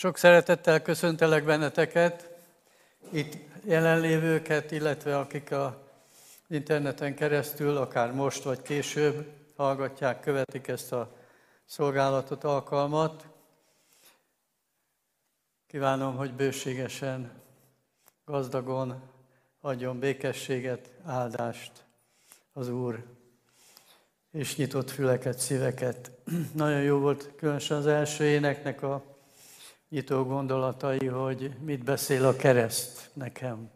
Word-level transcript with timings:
Sok 0.00 0.16
szeretettel 0.16 0.82
köszöntelek 0.82 1.44
benneteket, 1.44 2.28
itt 3.12 3.36
jelenlévőket, 3.64 4.70
illetve 4.70 5.18
akik 5.18 5.52
a 5.52 5.82
interneten 6.48 7.14
keresztül, 7.14 7.76
akár 7.76 8.12
most 8.12 8.42
vagy 8.42 8.62
később 8.62 9.32
hallgatják, 9.56 10.20
követik 10.20 10.68
ezt 10.68 10.92
a 10.92 11.16
szolgálatot, 11.64 12.44
alkalmat. 12.44 13.26
Kívánom, 15.66 16.16
hogy 16.16 16.32
bőségesen, 16.32 17.32
gazdagon 18.24 19.02
adjon 19.60 19.98
békességet, 19.98 20.92
áldást 21.04 21.72
az 22.52 22.68
Úr, 22.68 23.04
és 24.32 24.56
nyitott 24.56 24.90
füleket, 24.90 25.38
szíveket. 25.38 26.10
Nagyon 26.54 26.82
jó 26.82 26.98
volt 26.98 27.32
különösen 27.36 27.76
az 27.76 27.86
első 27.86 28.24
éneknek 28.24 28.82
a 28.82 29.09
nyitó 29.90 30.24
gondolatai, 30.24 31.06
hogy 31.06 31.50
mit 31.60 31.84
beszél 31.84 32.26
a 32.26 32.36
kereszt 32.36 33.10
nekem. 33.12 33.70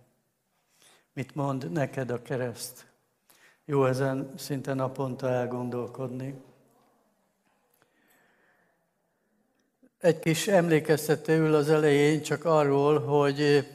Mit 1.12 1.34
mond 1.34 1.72
neked 1.72 2.10
a 2.10 2.22
kereszt. 2.22 2.86
Jó 3.64 3.84
ezen 3.84 4.32
szinte 4.36 4.74
naponta 4.74 5.28
elgondolkodni. 5.28 6.34
Egy 9.98 10.19
kis 10.19 10.48
emlékeztetőül 10.48 11.55
az 11.55 11.70
elején 11.70 12.22
csak 12.22 12.44
arról, 12.44 13.00
hogy 13.00 13.69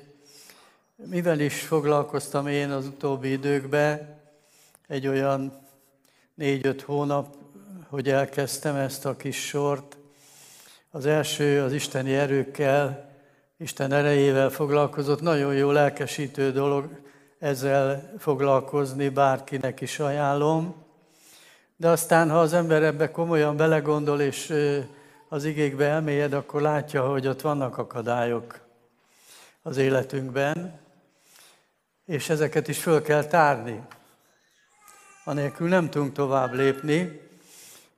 mivel 0.95 1.39
is 1.39 1.61
foglalkoztam 1.61 2.47
én 2.47 2.71
az 2.71 2.85
utóbbi 2.85 3.31
időkben, 3.31 4.21
egy 4.87 5.07
olyan 5.07 5.67
négy-öt 6.33 6.81
hónap, 6.81 7.37
hogy 7.87 8.09
elkezdtem 8.09 8.75
ezt 8.75 9.05
a 9.05 9.15
kis 9.15 9.47
sort, 9.47 9.98
az 10.91 11.05
első 11.05 11.61
az 11.61 11.73
isteni 11.73 12.15
erőkkel, 12.15 13.07
Isten 13.57 13.91
erejével 13.91 14.49
foglalkozott. 14.49 15.21
Nagyon 15.21 15.53
jó 15.53 15.71
lelkesítő 15.71 16.51
dolog 16.51 17.01
ezzel 17.39 18.13
foglalkozni, 18.17 19.09
bárkinek 19.09 19.81
is 19.81 19.99
ajánlom. 19.99 20.75
De 21.75 21.89
aztán, 21.89 22.29
ha 22.29 22.39
az 22.39 22.53
ember 22.53 22.83
ebbe 22.83 23.11
komolyan 23.11 23.57
belegondol, 23.57 24.21
és 24.21 24.53
az 25.29 25.45
igékbe 25.45 25.85
elmélyed, 25.85 26.33
akkor 26.33 26.61
látja, 26.61 27.07
hogy 27.07 27.27
ott 27.27 27.41
vannak 27.41 27.77
akadályok 27.77 28.59
az 29.61 29.77
életünkben, 29.77 30.79
és 32.05 32.29
ezeket 32.29 32.67
is 32.67 32.81
föl 32.81 33.01
kell 33.01 33.23
tárni. 33.23 33.81
Anélkül 35.23 35.67
nem 35.67 35.89
tudunk 35.89 36.13
tovább 36.13 36.53
lépni, 36.53 37.28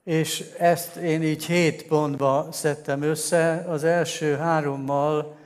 és 0.04 0.40
ezt 0.58 0.96
én 0.96 1.24
így 1.24 1.46
hét 1.46 1.88
pontba 1.88 2.48
szedtem 2.52 3.02
össze. 3.02 3.66
Az 3.68 3.84
első 3.84 4.36
hárommal, 4.36 5.40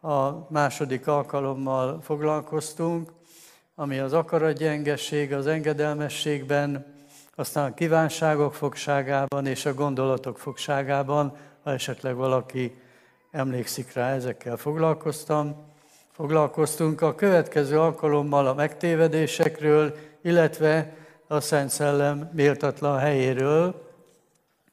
a 0.00 0.52
második 0.52 1.06
alkalommal 1.06 2.00
foglalkoztunk, 2.02 3.12
ami 3.74 3.98
az 3.98 4.12
akaratgyengesség, 4.12 5.32
az 5.32 5.46
engedelmességben, 5.46 6.94
aztán 7.34 7.70
a 7.70 7.74
kívánságok 7.74 8.54
fogságában 8.54 9.46
és 9.46 9.66
a 9.66 9.74
gondolatok 9.74 10.38
fogságában, 10.38 11.36
ha 11.62 11.70
esetleg 11.70 12.14
valaki 12.14 12.80
emlékszik 13.30 13.92
rá, 13.92 14.14
ezekkel 14.14 14.56
foglalkoztam. 14.56 15.70
Foglalkoztunk 16.12 17.00
a 17.00 17.14
következő 17.14 17.80
alkalommal 17.80 18.46
a 18.46 18.54
megtévedésekről, 18.54 19.94
illetve 20.22 20.96
a 21.26 21.40
Szent 21.40 21.70
Szellem 21.70 22.30
méltatlan 22.32 22.98
helyéről, 22.98 23.91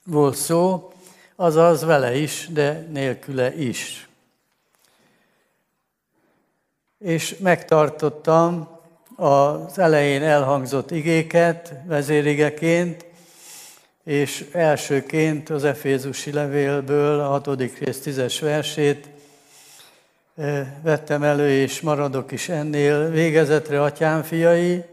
volt 0.09 0.35
szó, 0.35 0.91
azaz 1.35 1.83
vele 1.83 2.15
is, 2.15 2.47
de 2.51 2.87
nélküle 2.91 3.55
is. 3.55 4.09
És 6.97 7.37
megtartottam 7.37 8.67
az 9.15 9.79
elején 9.79 10.23
elhangzott 10.23 10.91
igéket 10.91 11.73
vezérigeként, 11.85 13.05
és 14.03 14.49
elsőként 14.51 15.49
az 15.49 15.63
Efézusi 15.63 16.31
levélből 16.31 17.19
a 17.19 17.27
hatodik 17.27 17.77
rész 17.77 18.01
tízes 18.01 18.39
versét 18.39 19.09
vettem 20.81 21.23
elő, 21.23 21.49
és 21.49 21.81
maradok 21.81 22.31
is 22.31 22.49
ennél. 22.49 23.09
Végezetre, 23.09 23.83
atyám 23.83 24.23
fiai, 24.23 24.83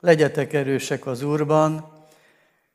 legyetek 0.00 0.52
erősek 0.52 1.06
az 1.06 1.22
Úrban, 1.22 1.99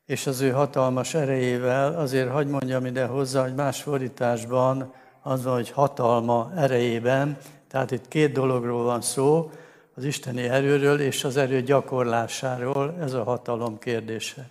és 0.05 0.27
az 0.27 0.41
ő 0.41 0.49
hatalmas 0.49 1.13
erejével, 1.13 1.99
azért 1.99 2.31
hagyd 2.31 2.49
mondjam 2.49 2.85
ide 2.85 3.05
hozzá, 3.05 3.41
hogy 3.41 3.55
más 3.55 3.81
fordításban 3.81 4.93
az 5.21 5.43
van, 5.43 5.53
hogy 5.53 5.71
hatalma 5.71 6.51
erejében, 6.55 7.37
tehát 7.69 7.91
itt 7.91 8.07
két 8.07 8.31
dologról 8.31 8.83
van 8.83 9.01
szó, 9.01 9.51
az 9.95 10.03
isteni 10.03 10.41
erőről 10.41 10.99
és 10.99 11.23
az 11.23 11.37
erő 11.37 11.61
gyakorlásáról, 11.61 12.95
ez 13.01 13.13
a 13.13 13.23
hatalom 13.23 13.79
kérdése. 13.79 14.49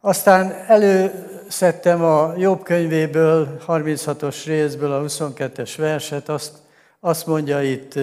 Aztán 0.00 0.52
előszedtem 0.66 2.02
a 2.02 2.34
Jobb 2.36 2.62
könyvéből, 2.62 3.58
36-os 3.66 4.42
részből 4.46 4.92
a 4.92 5.02
22-es 5.02 5.74
verset, 5.76 6.28
azt, 6.28 6.52
azt 7.00 7.26
mondja 7.26 7.62
itt 7.62 7.98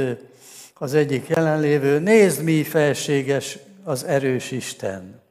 az 0.74 0.94
egyik 0.94 1.28
jelenlévő, 1.28 2.00
nézd 2.00 2.44
mi 2.44 2.64
felséges 2.64 3.58
az 3.84 4.04
erős 4.04 4.52
Isten. 4.52 5.25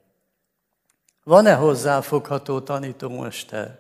Van-e 1.25 1.55
hozzáfogható 1.55 2.61
tanítómester? 2.61 3.79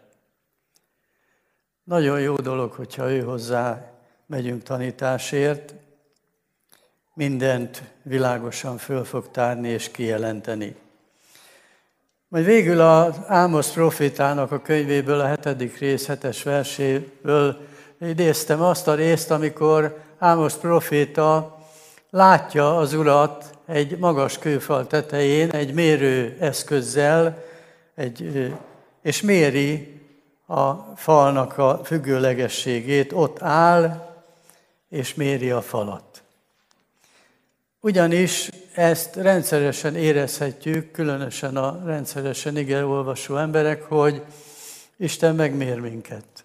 Nagyon 1.82 2.20
jó 2.20 2.36
dolog, 2.36 2.72
hogyha 2.72 3.10
ő 3.10 3.20
hozzá 3.20 3.90
megyünk 4.26 4.62
tanításért, 4.62 5.74
mindent 7.14 7.82
világosan 8.02 8.78
föl 8.78 9.04
fog 9.04 9.30
tárni 9.30 9.68
és 9.68 9.90
kijelenteni. 9.90 10.76
Majd 12.28 12.44
végül 12.44 12.80
az 12.80 13.16
Ámos 13.26 13.68
profétának 13.68 14.52
a 14.52 14.62
könyvéből, 14.62 15.20
a 15.20 15.26
hetedik 15.26 15.78
rész, 15.78 16.06
hetes 16.06 16.42
verséből 16.42 17.66
idéztem 18.00 18.62
azt 18.62 18.88
a 18.88 18.94
részt, 18.94 19.30
amikor 19.30 20.00
Ámos 20.18 20.54
proféta 20.54 21.53
látja 22.14 22.76
az 22.76 22.92
urat 22.92 23.58
egy 23.66 23.98
magas 23.98 24.38
kőfal 24.38 24.86
tetején 24.86 25.50
egy 25.50 25.74
mérő 25.74 26.36
eszközzel, 26.40 27.42
egy, 27.94 28.52
és 29.02 29.22
méri 29.22 30.00
a 30.46 30.72
falnak 30.96 31.58
a 31.58 31.80
függőlegességét, 31.84 33.12
ott 33.12 33.42
áll, 33.42 34.12
és 34.88 35.14
méri 35.14 35.50
a 35.50 35.60
falat. 35.60 36.22
Ugyanis 37.80 38.50
ezt 38.74 39.16
rendszeresen 39.16 39.96
érezhetjük, 39.96 40.90
különösen 40.90 41.56
a 41.56 41.80
rendszeresen 41.84 42.56
igen 42.56 42.84
olvasó 42.84 43.36
emberek, 43.36 43.82
hogy 43.82 44.22
Isten 44.96 45.34
megmér 45.34 45.80
minket. 45.80 46.44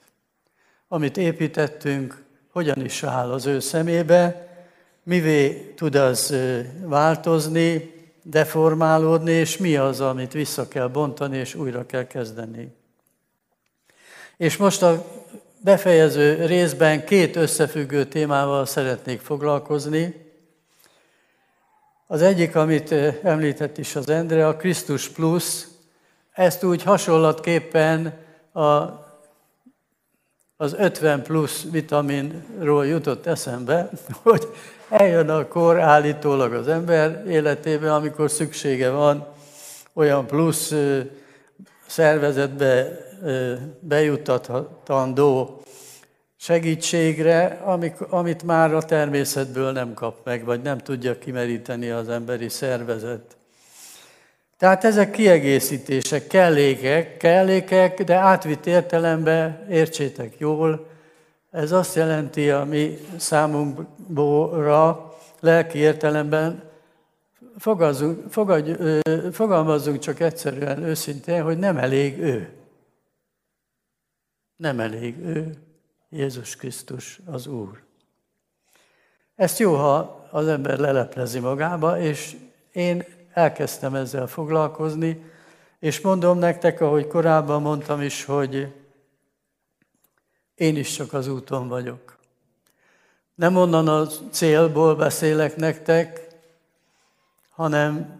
Amit 0.87 1.17
építettünk, 1.17 2.23
hogyan 2.51 2.85
is 2.85 3.03
áll 3.03 3.31
az 3.31 3.45
ő 3.45 3.59
szemébe, 3.59 4.48
mivé 5.09 5.73
tud 5.75 5.95
az 5.95 6.35
változni, 6.83 7.93
deformálódni, 8.23 9.31
és 9.31 9.57
mi 9.57 9.75
az, 9.75 10.01
amit 10.01 10.31
vissza 10.31 10.67
kell 10.67 10.87
bontani, 10.87 11.37
és 11.37 11.55
újra 11.55 11.85
kell 11.85 12.07
kezdeni. 12.07 12.75
És 14.37 14.57
most 14.57 14.81
a 14.81 15.05
befejező 15.63 16.45
részben 16.45 17.05
két 17.05 17.35
összefüggő 17.35 18.05
témával 18.05 18.65
szeretnék 18.65 19.19
foglalkozni. 19.19 20.25
Az 22.07 22.21
egyik, 22.21 22.55
amit 22.55 22.91
említett 23.23 23.77
is 23.77 23.95
az 23.95 24.09
Endre, 24.09 24.47
a 24.47 24.55
Krisztus 24.55 25.09
plusz, 25.09 25.67
ezt 26.31 26.63
úgy 26.63 26.83
hasonlatképpen 26.83 28.17
a, 28.51 28.61
az 30.57 30.73
50 30.77 31.23
plusz 31.23 31.65
vitaminról 31.71 32.87
jutott 32.87 33.25
eszembe, 33.25 33.89
hogy 34.23 34.47
Eljön 34.89 35.29
a 35.29 35.47
kor 35.47 35.79
állítólag 35.79 36.53
az 36.53 36.67
ember 36.67 37.23
életében, 37.27 37.91
amikor 37.91 38.31
szüksége 38.31 38.89
van 38.89 39.27
olyan 39.93 40.27
plusz 40.27 40.73
szervezetbe 41.87 42.97
bejutatandó 43.79 45.61
segítségre, 46.37 47.61
amit 48.09 48.43
már 48.43 48.73
a 48.73 48.81
természetből 48.81 49.71
nem 49.71 49.93
kap 49.93 50.25
meg, 50.25 50.45
vagy 50.45 50.61
nem 50.61 50.77
tudja 50.77 51.17
kimeríteni 51.17 51.89
az 51.89 52.09
emberi 52.09 52.49
szervezet. 52.49 53.37
Tehát 54.57 54.83
ezek 54.83 55.11
kiegészítések, 55.11 56.27
kellékek, 56.27 57.17
kellékek, 57.17 58.03
de 58.03 58.15
átvitt 58.15 58.65
értelemben 58.65 59.65
értsétek 59.69 60.33
jól, 60.37 60.87
ez 61.51 61.71
azt 61.71 61.95
jelenti 61.95 62.49
a 62.49 62.63
mi 62.63 62.97
számunkra 63.17 65.13
lelki 65.39 65.77
értelemben, 65.77 66.63
fogazzunk, 67.57 68.31
fogadj, 68.31 68.71
fogalmazzunk 69.31 69.99
csak 69.99 70.19
egyszerűen 70.19 70.83
őszintén, 70.83 71.43
hogy 71.43 71.57
nem 71.57 71.77
elég 71.77 72.19
ő. 72.19 72.53
nem 74.55 74.79
elég 74.79 75.17
ő, 75.17 75.57
Jézus 76.09 76.55
Krisztus 76.55 77.19
az 77.25 77.47
Úr. 77.47 77.83
Ezt 79.35 79.59
jó, 79.59 79.75
ha 79.75 80.27
az 80.31 80.47
ember 80.47 80.79
leleplezi 80.79 81.39
magába, 81.39 81.99
és 81.99 82.35
én 82.71 83.03
elkezdtem 83.33 83.95
ezzel 83.95 84.27
foglalkozni, 84.27 85.31
és 85.79 86.01
mondom 86.01 86.37
nektek, 86.37 86.81
ahogy 86.81 87.07
korábban 87.07 87.61
mondtam 87.61 88.01
is, 88.01 88.25
hogy 88.25 88.73
én 90.59 90.75
is 90.75 90.91
csak 90.91 91.13
az 91.13 91.27
úton 91.27 91.67
vagyok. 91.67 92.17
Nem 93.35 93.55
onnan 93.55 93.87
a 93.87 94.07
célból 94.31 94.95
beszélek 94.95 95.55
nektek, 95.55 96.27
hanem 97.49 98.19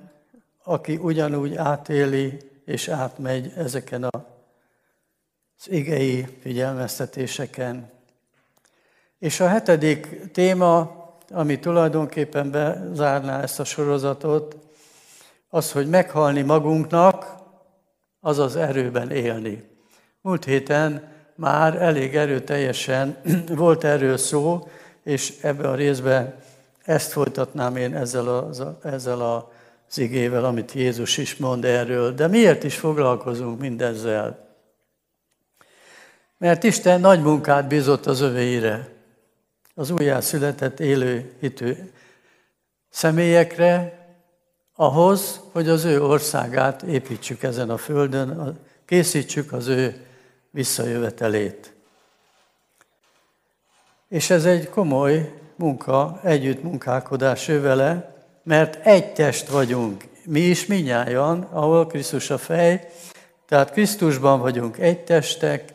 aki 0.63 0.95
ugyanúgy 0.95 1.55
átéli 1.55 2.37
és 2.65 2.87
átmegy 2.87 3.53
ezeken 3.55 4.03
az 4.03 5.71
igei 5.71 6.27
figyelmeztetéseken. 6.41 7.91
És 9.17 9.39
a 9.39 9.47
hetedik 9.47 10.31
téma, 10.31 11.05
ami 11.29 11.59
tulajdonképpen 11.59 12.51
bezárná 12.51 13.41
ezt 13.41 13.59
a 13.59 13.63
sorozatot, 13.63 14.55
az, 15.49 15.71
hogy 15.71 15.89
meghalni 15.89 16.41
magunknak, 16.41 17.35
azaz 18.19 18.55
erőben 18.55 19.11
élni. 19.11 19.69
Múlt 20.21 20.45
héten 20.45 21.17
már 21.39 21.81
elég 21.81 22.15
erőteljesen 22.15 23.17
volt 23.55 23.83
erről 23.83 24.17
szó, 24.17 24.67
és 25.03 25.33
ebbe 25.41 25.69
a 25.69 25.75
részbe 25.75 26.35
ezt 26.83 27.11
folytatnám 27.11 27.75
én 27.75 27.95
ezzel, 27.95 28.27
a, 28.27 28.49
ezzel 28.83 29.21
az 29.21 29.97
igével, 29.97 30.45
amit 30.45 30.71
Jézus 30.71 31.17
is 31.17 31.35
mond 31.35 31.65
erről. 31.65 32.13
De 32.13 32.27
miért 32.27 32.63
is 32.63 32.75
foglalkozunk 32.75 33.59
mindezzel? 33.59 34.47
Mert 36.37 36.63
Isten 36.63 36.99
nagy 36.99 37.21
munkát 37.21 37.67
bízott 37.67 38.05
az 38.05 38.21
övéire, 38.21 38.89
az 39.75 39.89
újjászületett 39.89 40.79
élő 40.79 41.33
hitű 41.39 41.73
személyekre, 42.89 43.97
ahhoz, 44.75 45.39
hogy 45.51 45.69
az 45.69 45.83
ő 45.83 46.03
országát 46.03 46.81
építsük 46.81 47.43
ezen 47.43 47.69
a 47.69 47.77
földön, 47.77 48.59
készítsük 48.85 49.53
az 49.53 49.67
ő 49.67 50.08
visszajövetelét. 50.51 51.73
És 54.09 54.29
ez 54.29 54.45
egy 54.45 54.69
komoly 54.69 55.33
munka, 55.55 56.19
együttmunkálkodás 56.23 57.47
ő 57.47 57.61
vele, 57.61 58.15
mert 58.43 58.85
egy 58.85 59.13
test 59.13 59.49
vagyunk, 59.49 60.03
mi 60.25 60.39
is 60.39 60.65
minnyáján, 60.65 61.41
ahol 61.41 61.87
Krisztus 61.87 62.29
a 62.29 62.37
fej, 62.37 62.89
tehát 63.47 63.71
Krisztusban 63.71 64.39
vagyunk 64.39 64.77
egy 64.77 64.99
testek, 64.99 65.73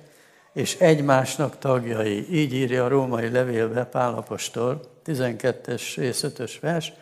és 0.53 0.76
egymásnak 0.79 1.59
tagjai. 1.59 2.26
Így 2.31 2.55
írja 2.55 2.85
a 2.85 2.88
római 2.88 3.31
levélbe 3.31 3.85
Pálapostól, 3.85 4.81
12-es 5.06 5.82
rész 5.97 6.25
5-ös 6.26 6.53
vers. 6.61 6.93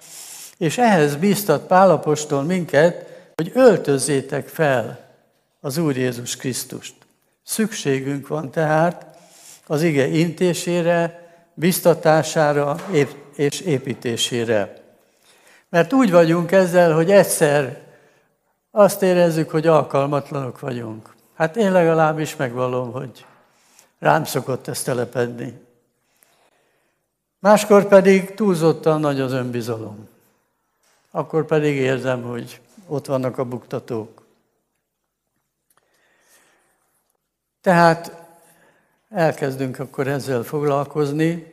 És 0.58 0.78
ehhez 0.78 1.16
bíztat 1.16 1.66
Pálapostól 1.66 2.42
minket, 2.42 3.06
hogy 3.34 3.50
öltözzétek 3.54 4.48
fel 4.48 5.10
az 5.60 5.78
Úr 5.78 5.96
Jézus 5.96 6.36
Krisztust. 6.36 6.94
Szükségünk 7.42 8.28
van 8.28 8.50
tehát 8.50 9.06
az 9.66 9.82
ige 9.82 10.06
intésére, 10.06 11.22
biztatására 11.54 12.76
és 13.36 13.60
építésére. 13.60 14.82
Mert 15.68 15.92
úgy 15.92 16.10
vagyunk 16.10 16.52
ezzel, 16.52 16.94
hogy 16.94 17.10
egyszer 17.10 17.82
azt 18.70 19.02
érezzük, 19.02 19.50
hogy 19.50 19.66
alkalmatlanok 19.66 20.60
vagyunk. 20.60 21.14
Hát 21.34 21.56
én 21.56 21.72
legalábbis 21.72 22.36
megvallom, 22.36 22.92
hogy 22.92 23.26
rám 23.98 24.24
szokott 24.24 24.68
ezt 24.68 24.84
telepedni. 24.84 25.60
Máskor 27.38 27.88
pedig 27.88 28.34
túlzottan 28.34 29.00
nagy 29.00 29.20
az 29.20 29.32
önbizalom. 29.32 30.08
Akkor 31.10 31.46
pedig 31.46 31.76
érzem, 31.76 32.22
hogy 32.22 32.60
ott 32.86 33.06
vannak 33.06 33.38
a 33.38 33.44
buktatók. 33.44 34.21
Tehát 37.62 38.12
elkezdünk 39.10 39.78
akkor 39.78 40.06
ezzel 40.06 40.42
foglalkozni, 40.42 41.52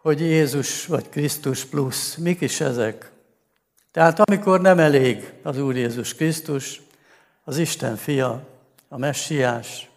hogy 0.00 0.20
Jézus 0.20 0.86
vagy 0.86 1.08
Krisztus 1.08 1.64
plusz, 1.64 2.14
mik 2.14 2.40
is 2.40 2.60
ezek? 2.60 3.10
Tehát 3.92 4.20
amikor 4.20 4.60
nem 4.60 4.78
elég 4.78 5.32
az 5.42 5.58
Úr 5.58 5.76
Jézus 5.76 6.14
Krisztus, 6.14 6.82
az 7.44 7.58
Isten 7.58 7.96
fia, 7.96 8.46
a 8.88 8.98
messiás, 8.98 9.90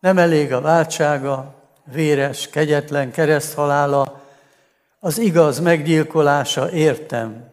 nem 0.00 0.18
elég 0.18 0.52
a 0.52 0.60
váltsága, 0.60 1.54
véres, 1.84 2.48
kegyetlen 2.48 3.10
kereszthalála, 3.10 4.24
az 4.98 5.18
igaz 5.18 5.60
meggyilkolása 5.60 6.70
értem, 6.70 7.52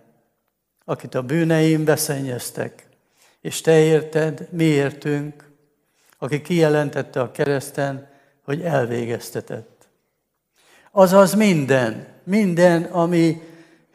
akit 0.86 1.16
a 1.16 1.22
bűneim 1.22 1.84
beszennyeztek, 1.84 2.88
és 3.42 3.62
te 3.62 3.80
érted, 3.80 4.48
mi 4.52 4.64
értünk, 4.64 5.47
aki 6.18 6.42
kijelentette 6.42 7.22
a 7.22 7.32
kereszten, 7.32 8.08
hogy 8.44 8.62
elvégeztetett. 8.62 9.88
Azaz 10.92 11.34
minden, 11.34 12.08
minden, 12.24 12.84
ami 12.84 13.42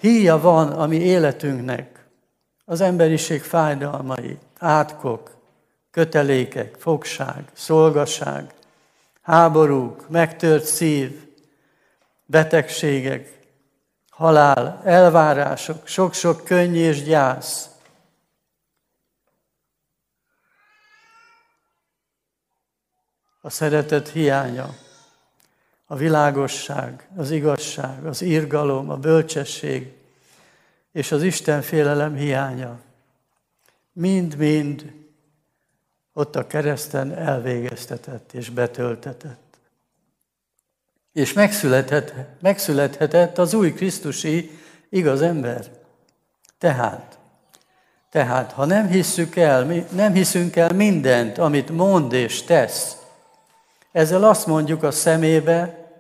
híja 0.01 0.41
van 0.41 0.69
a 0.69 0.87
mi 0.87 0.97
életünknek, 0.97 2.07
az 2.65 2.81
emberiség 2.81 3.43
fájdalmai, 3.43 4.39
átkok, 4.59 5.31
kötelékek, 5.91 6.75
fogság, 6.79 7.45
szolgaság, 7.53 8.55
háborúk, 9.23 10.09
megtört 10.09 10.65
szív, 10.65 11.27
betegségek, 12.27 13.39
halál, 14.11 14.81
elvárások, 14.85 15.87
sok-sok 15.87 16.45
könny 16.45 16.77
és 16.77 17.03
gyász, 17.03 17.72
a 23.45 23.51
szeretet 23.51 24.09
hiánya, 24.09 24.75
a 25.87 25.97
világosság, 25.97 27.09
az 27.17 27.31
igazság, 27.31 28.07
az 28.07 28.23
irgalom, 28.23 28.91
a 28.91 28.97
bölcsesség 28.97 29.93
és 30.93 31.13
az 31.13 31.23
Isten 31.23 31.63
félelem 31.63 32.15
hiánya. 32.15 32.79
Mind-mind 33.93 34.93
ott 36.13 36.37
a 36.37 36.47
kereszten 36.47 37.13
elvégeztetett 37.13 38.33
és 38.33 38.51
betöltetett. 38.51 39.57
És 41.13 41.33
megszülethet, 41.33 42.15
megszülethetett 42.41 43.39
az 43.39 43.55
új 43.55 43.73
Krisztusi 43.73 44.51
igaz 44.89 45.23
ember. 45.23 45.71
Tehát, 46.59 47.19
tehát, 48.11 48.53
ha 48.53 48.65
nem 48.65 48.87
hisszük 48.87 49.37
el, 49.37 49.65
nem 49.91 50.13
hiszünk 50.13 50.57
el 50.57 50.73
mindent, 50.73 51.39
amit 51.39 51.71
mond 51.71 52.13
és 52.13 52.43
tesz, 52.43 53.02
ezzel 53.93 54.25
azt 54.25 54.47
mondjuk 54.47 54.83
a 54.83 54.91
szemébe, 54.91 55.91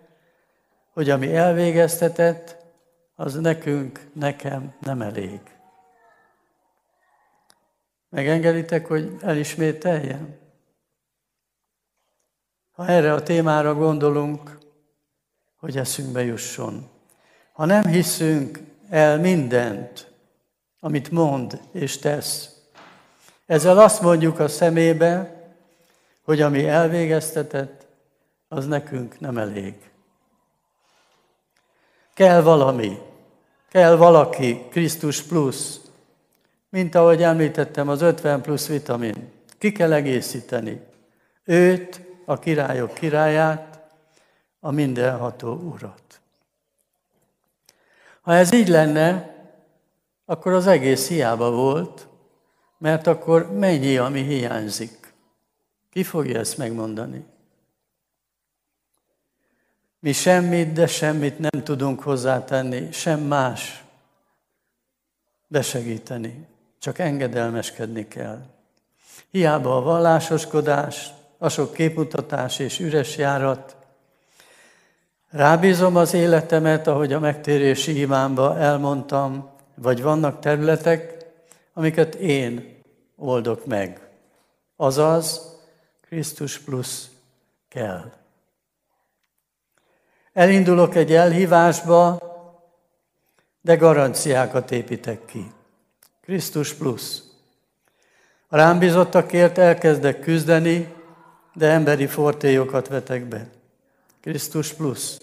hogy 0.92 1.10
ami 1.10 1.34
elvégeztetett, 1.34 2.56
az 3.14 3.34
nekünk, 3.34 4.08
nekem 4.12 4.74
nem 4.80 5.02
elég. 5.02 5.40
Megengeditek, 8.08 8.86
hogy 8.86 9.16
elismételjem? 9.20 10.36
Ha 12.72 12.86
erre 12.86 13.12
a 13.12 13.22
témára 13.22 13.74
gondolunk, 13.74 14.58
hogy 15.56 15.76
eszünkbe 15.76 16.24
jusson. 16.24 16.90
Ha 17.52 17.64
nem 17.64 17.86
hiszünk 17.86 18.60
el 18.88 19.18
mindent, 19.18 20.12
amit 20.80 21.10
mond 21.10 21.60
és 21.72 21.98
tesz, 21.98 22.52
ezzel 23.46 23.78
azt 23.78 24.00
mondjuk 24.02 24.38
a 24.38 24.48
szemébe, 24.48 25.42
hogy 26.22 26.40
ami 26.40 26.68
elvégeztetett, 26.68 27.81
az 28.52 28.66
nekünk 28.66 29.20
nem 29.20 29.38
elég. 29.38 29.74
Kell 32.14 32.42
valami, 32.42 32.98
kell 33.68 33.96
valaki, 33.96 34.66
Krisztus 34.70 35.22
plusz, 35.22 35.80
mint 36.68 36.94
ahogy 36.94 37.22
említettem, 37.22 37.88
az 37.88 38.00
50 38.02 38.42
plusz 38.42 38.66
vitamin. 38.66 39.30
Ki 39.58 39.72
kell 39.72 39.92
egészíteni. 39.92 40.80
Őt, 41.44 42.00
a 42.24 42.38
királyok 42.38 42.94
királyát, 42.94 43.80
a 44.60 44.70
mindenható 44.70 45.52
urat. 45.52 46.20
Ha 48.20 48.34
ez 48.34 48.52
így 48.52 48.68
lenne, 48.68 49.34
akkor 50.24 50.52
az 50.52 50.66
egész 50.66 51.08
hiába 51.08 51.50
volt, 51.50 52.06
mert 52.78 53.06
akkor 53.06 53.52
mennyi, 53.52 53.96
ami 53.96 54.22
hiányzik? 54.22 55.14
Ki 55.90 56.02
fogja 56.02 56.38
ezt 56.38 56.58
megmondani? 56.58 57.24
Mi 60.02 60.12
semmit, 60.12 60.72
de 60.72 60.86
semmit 60.86 61.38
nem 61.38 61.64
tudunk 61.64 62.00
hozzátenni, 62.00 62.92
sem 62.92 63.20
más 63.20 63.84
besegíteni. 65.46 66.46
Csak 66.78 66.98
engedelmeskedni 66.98 68.08
kell. 68.08 68.42
Hiába 69.30 69.76
a 69.76 69.82
vallásoskodás, 69.82 71.10
a 71.38 71.48
sok 71.48 71.72
képmutatás 71.72 72.58
és 72.58 72.80
üres 72.80 73.16
járat. 73.16 73.76
Rábízom 75.30 75.96
az 75.96 76.14
életemet, 76.14 76.86
ahogy 76.86 77.12
a 77.12 77.20
megtérési 77.20 78.00
imámba 78.00 78.58
elmondtam, 78.58 79.50
vagy 79.74 80.02
vannak 80.02 80.40
területek, 80.40 81.16
amiket 81.72 82.14
én 82.14 82.78
oldok 83.16 83.66
meg. 83.66 84.08
Azaz, 84.76 85.58
Krisztus 86.00 86.58
plusz 86.58 87.10
kell. 87.68 88.20
Elindulok 90.32 90.94
egy 90.94 91.12
elhívásba, 91.12 92.18
de 93.60 93.76
garanciákat 93.76 94.70
építek 94.70 95.24
ki. 95.24 95.52
Krisztus 96.22 96.74
plusz. 96.74 97.22
A 98.48 98.56
rám 98.56 98.78
bizottakért 98.78 99.58
elkezdek 99.58 100.20
küzdeni, 100.20 100.94
de 101.54 101.70
emberi 101.70 102.06
fortélyokat 102.06 102.88
vetek 102.88 103.24
be. 103.24 103.46
Krisztus 104.20 104.72
plusz. 104.72 105.20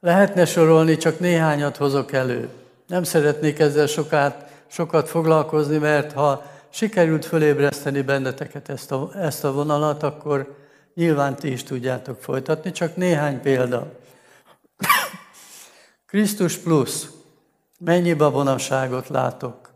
Lehetne 0.00 0.44
sorolni, 0.44 0.96
csak 0.96 1.18
néhányat 1.18 1.76
hozok 1.76 2.12
elő. 2.12 2.48
Nem 2.86 3.02
szeretnék 3.02 3.58
ezzel 3.58 3.86
sokat, 3.86 4.44
sokat 4.66 5.08
foglalkozni, 5.08 5.78
mert 5.78 6.12
ha 6.12 6.42
sikerült 6.68 7.24
fölébreszteni 7.24 8.02
benneteket 8.02 8.68
ezt 8.68 8.92
a, 8.92 9.10
ezt 9.14 9.44
a 9.44 9.52
vonalat, 9.52 10.02
akkor 10.02 10.56
nyilván 10.94 11.36
ti 11.36 11.52
is 11.52 11.62
tudjátok 11.62 12.22
folytatni, 12.22 12.72
csak 12.72 12.96
néhány 12.96 13.40
példa. 13.40 13.92
Krisztus 16.06 16.56
plusz. 16.56 17.08
Mennyi 17.78 18.14
babonaságot 18.14 19.08
látok. 19.08 19.70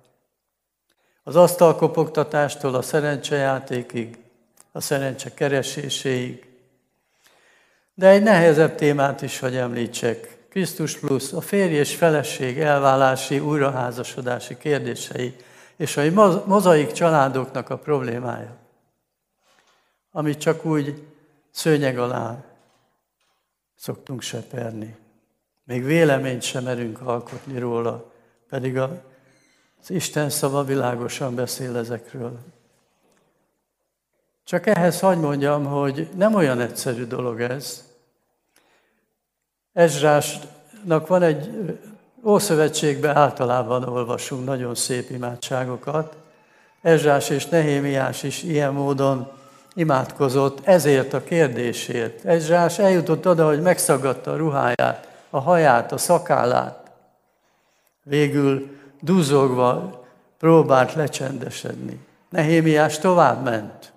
Az 1.23 1.37
asztalkopogtatástól 1.37 2.75
a 2.75 2.83
szerencsejátékig, 2.83 4.19
a 4.73 4.81
szerencse 4.81 5.35
kereséséig. 5.35 6.47
De 7.95 8.09
egy 8.09 8.23
nehezebb 8.23 8.75
témát 8.75 9.23
is, 9.23 9.39
hogy 9.39 9.57
említsek. 9.57 10.37
Krisztus 10.49 10.99
plusz, 10.99 11.33
a 11.33 11.41
férj 11.41 11.75
és 11.75 11.95
feleség 11.95 12.59
elválási, 12.59 13.39
újraházasodási 13.39 14.57
kérdései, 14.59 15.37
és 15.77 15.97
a 15.97 16.03
mozaik 16.47 16.93
családoknak 16.93 17.71
a 17.71 17.79
problémája, 17.79 18.57
amit 20.17 20.39
csak 20.39 20.65
úgy 20.65 21.03
szőnyeg 21.51 21.99
alá 21.99 22.45
szoktunk 23.77 24.23
seperni. 24.23 24.97
Még 25.65 25.85
véleményt 25.85 26.43
sem 26.43 26.65
merünk 26.65 27.01
alkotni 27.01 27.59
róla, 27.59 28.13
pedig 28.49 28.79
az 28.79 29.91
Isten 29.91 30.31
szava 30.31 30.65
világosan 30.65 31.35
beszél 31.35 31.77
ezekről. 31.77 32.39
Csak 34.45 34.67
ehhez 34.67 35.01
hagy 35.01 35.19
mondjam, 35.19 35.65
hogy 35.65 36.09
nem 36.17 36.35
olyan 36.35 36.61
egyszerű 36.61 37.05
dolog 37.05 37.41
ez. 37.41 37.85
Ezrásnak 39.73 41.07
van 41.07 41.23
egy 41.23 41.71
Ószövetségben 42.25 43.17
általában 43.17 43.83
olvasunk 43.83 44.45
nagyon 44.45 44.75
szép 44.75 45.11
imádságokat. 45.11 46.17
Ezrás 46.81 47.31
és 47.31 47.47
Nehémiás 47.47 48.23
is 48.23 48.43
ilyen 48.43 48.73
módon 48.73 49.43
imádkozott 49.75 50.67
ezért 50.67 51.13
a 51.13 51.25
kérdésért. 51.25 52.25
Ezrás 52.25 52.79
eljutott 52.79 53.29
oda, 53.29 53.47
hogy 53.47 53.63
megszagadta 53.63 54.33
a 54.33 54.37
ruháját, 54.37 55.09
a 55.31 55.39
haját, 55.39 55.93
a 55.93 55.99
szakállát. 55.99 56.91
Végül 58.03 58.79
duzogva 59.01 60.05
próbált 60.39 60.95
lecsendesedni. 60.95 62.07
Nehémiás 62.29 62.99
tovább 62.99 63.43
ment. 63.43 63.93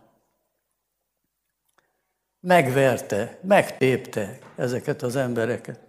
Megverte, 2.39 3.37
megtépte 3.41 4.37
ezeket 4.55 5.01
az 5.01 5.15
embereket. 5.15 5.79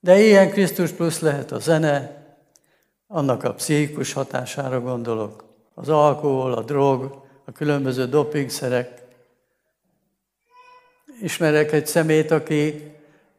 De 0.00 0.18
ilyen 0.18 0.50
Krisztus 0.50 0.90
plusz 0.90 1.20
lehet 1.20 1.52
a 1.52 1.58
zene, 1.58 2.22
annak 3.06 3.44
a 3.44 3.54
pszichikus 3.54 4.12
hatására 4.12 4.80
gondolok, 4.80 5.44
az 5.74 5.88
alkohol, 5.88 6.52
a 6.52 6.62
drog, 6.62 7.23
a 7.44 7.52
különböző 7.52 8.06
dopingszerek. 8.06 9.02
Ismerek 11.20 11.72
egy 11.72 11.86
szemét, 11.86 12.30
aki 12.30 12.92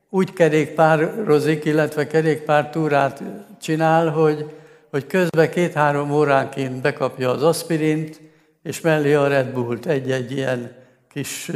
úgy 0.09 0.33
kerékpározik, 0.33 1.65
illetve 1.65 2.07
kerékpártúrát 2.07 3.23
csinál, 3.61 4.09
hogy, 4.09 4.55
hogy 4.89 5.07
közben 5.07 5.49
két-három 5.49 6.11
óránként 6.11 6.81
bekapja 6.81 7.29
az 7.29 7.43
aspirint, 7.43 8.21
és 8.63 8.81
mellé 8.81 9.13
a 9.13 9.27
Red 9.27 9.53
Bullt 9.53 9.85
egy-egy 9.85 10.31
ilyen 10.31 10.75
kis 11.09 11.51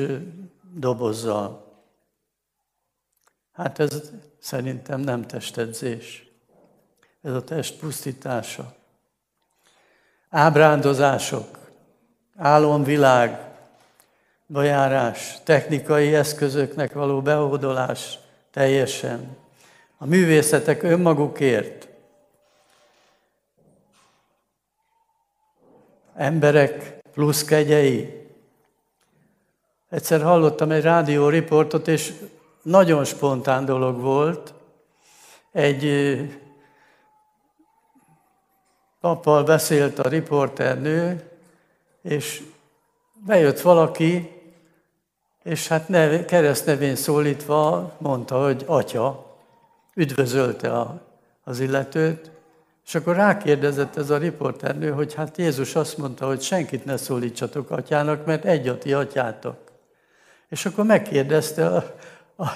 dobozzal. 0.74 1.68
Hát 3.54 3.80
ez 3.80 4.12
szerintem 4.40 5.00
nem 5.00 5.22
testedzés. 5.26 6.28
Ez 7.22 7.34
a 7.34 7.44
test 7.44 7.80
pusztítása. 7.80 8.76
Ábrándozások, 10.30 11.59
álomvilág, 12.40 13.40
bejárás, 14.46 15.38
technikai 15.44 16.16
eszközöknek 16.16 16.94
való 16.94 17.22
behódolás 17.22 18.20
teljesen. 18.52 19.38
A 19.98 20.06
művészetek 20.06 20.84
önmagukért. 20.84 21.88
Emberek 26.16 27.00
plusz 27.12 27.44
kegyei. 27.44 28.28
Egyszer 29.90 30.22
hallottam 30.22 30.72
egy 30.72 30.84
rádió 30.84 31.30
riportot, 31.30 31.88
és 31.88 32.14
nagyon 32.62 33.06
spontán 33.06 33.66
dolog 33.66 34.02
volt. 34.02 34.54
Egy 35.52 36.18
pappal 39.00 39.44
beszélt 39.44 40.00
a 40.00 40.10
riporternő, 40.10 41.29
és 42.02 42.44
bejött 43.26 43.62
valaki, 43.62 44.32
és 45.44 45.68
hát 45.68 45.88
neve, 45.88 46.26
keresztnevén 46.26 46.96
szólítva 46.96 47.94
mondta, 47.98 48.44
hogy 48.44 48.64
atya, 48.68 49.36
üdvözölte 49.96 50.74
a, 50.74 51.02
az 51.44 51.60
illetőt, 51.60 52.32
és 52.86 52.96
akkor 52.96 53.16
rákérdezett 53.16 53.98
ez 53.98 54.10
a 54.10 54.18
riporternő, 54.18 54.92
hogy 54.92 55.14
hát 55.14 55.38
Jézus 55.38 55.76
azt 55.76 55.98
mondta, 55.98 56.28
hogy 56.28 56.42
senkit 56.42 56.86
ne 56.86 56.98
szólítsatok 56.98 57.72
atyának, 57.72 58.26
mert 58.26 58.46
egy 58.46 58.68
a 58.68 58.78
ti 58.78 58.94
atyátok. 58.94 59.58
És 60.50 60.66
akkor 60.66 60.86
megkérdezte 60.86 61.68
a, 61.68 61.96
a 62.44 62.48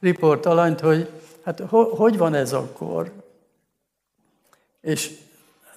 riportalanyt, 0.00 0.80
hogy 0.80 1.10
hát 1.44 1.60
ho, 1.60 1.84
hogy 1.96 2.18
van 2.18 2.34
ez 2.34 2.52
akkor? 2.52 3.12
És 4.80 5.18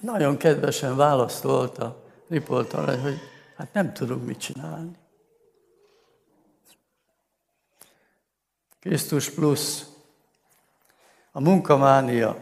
nagyon 0.00 0.36
kedvesen 0.36 0.96
válaszolt 0.96 1.78
a 2.32 2.34
riportalany, 2.34 3.00
hogy 3.00 3.18
hát 3.56 3.72
nem 3.72 3.92
tudunk 3.92 4.26
mit 4.26 4.38
csinálni. 4.38 4.90
Krisztus 8.80 9.30
plusz, 9.30 9.86
a 11.32 11.40
munkamánia. 11.40 12.36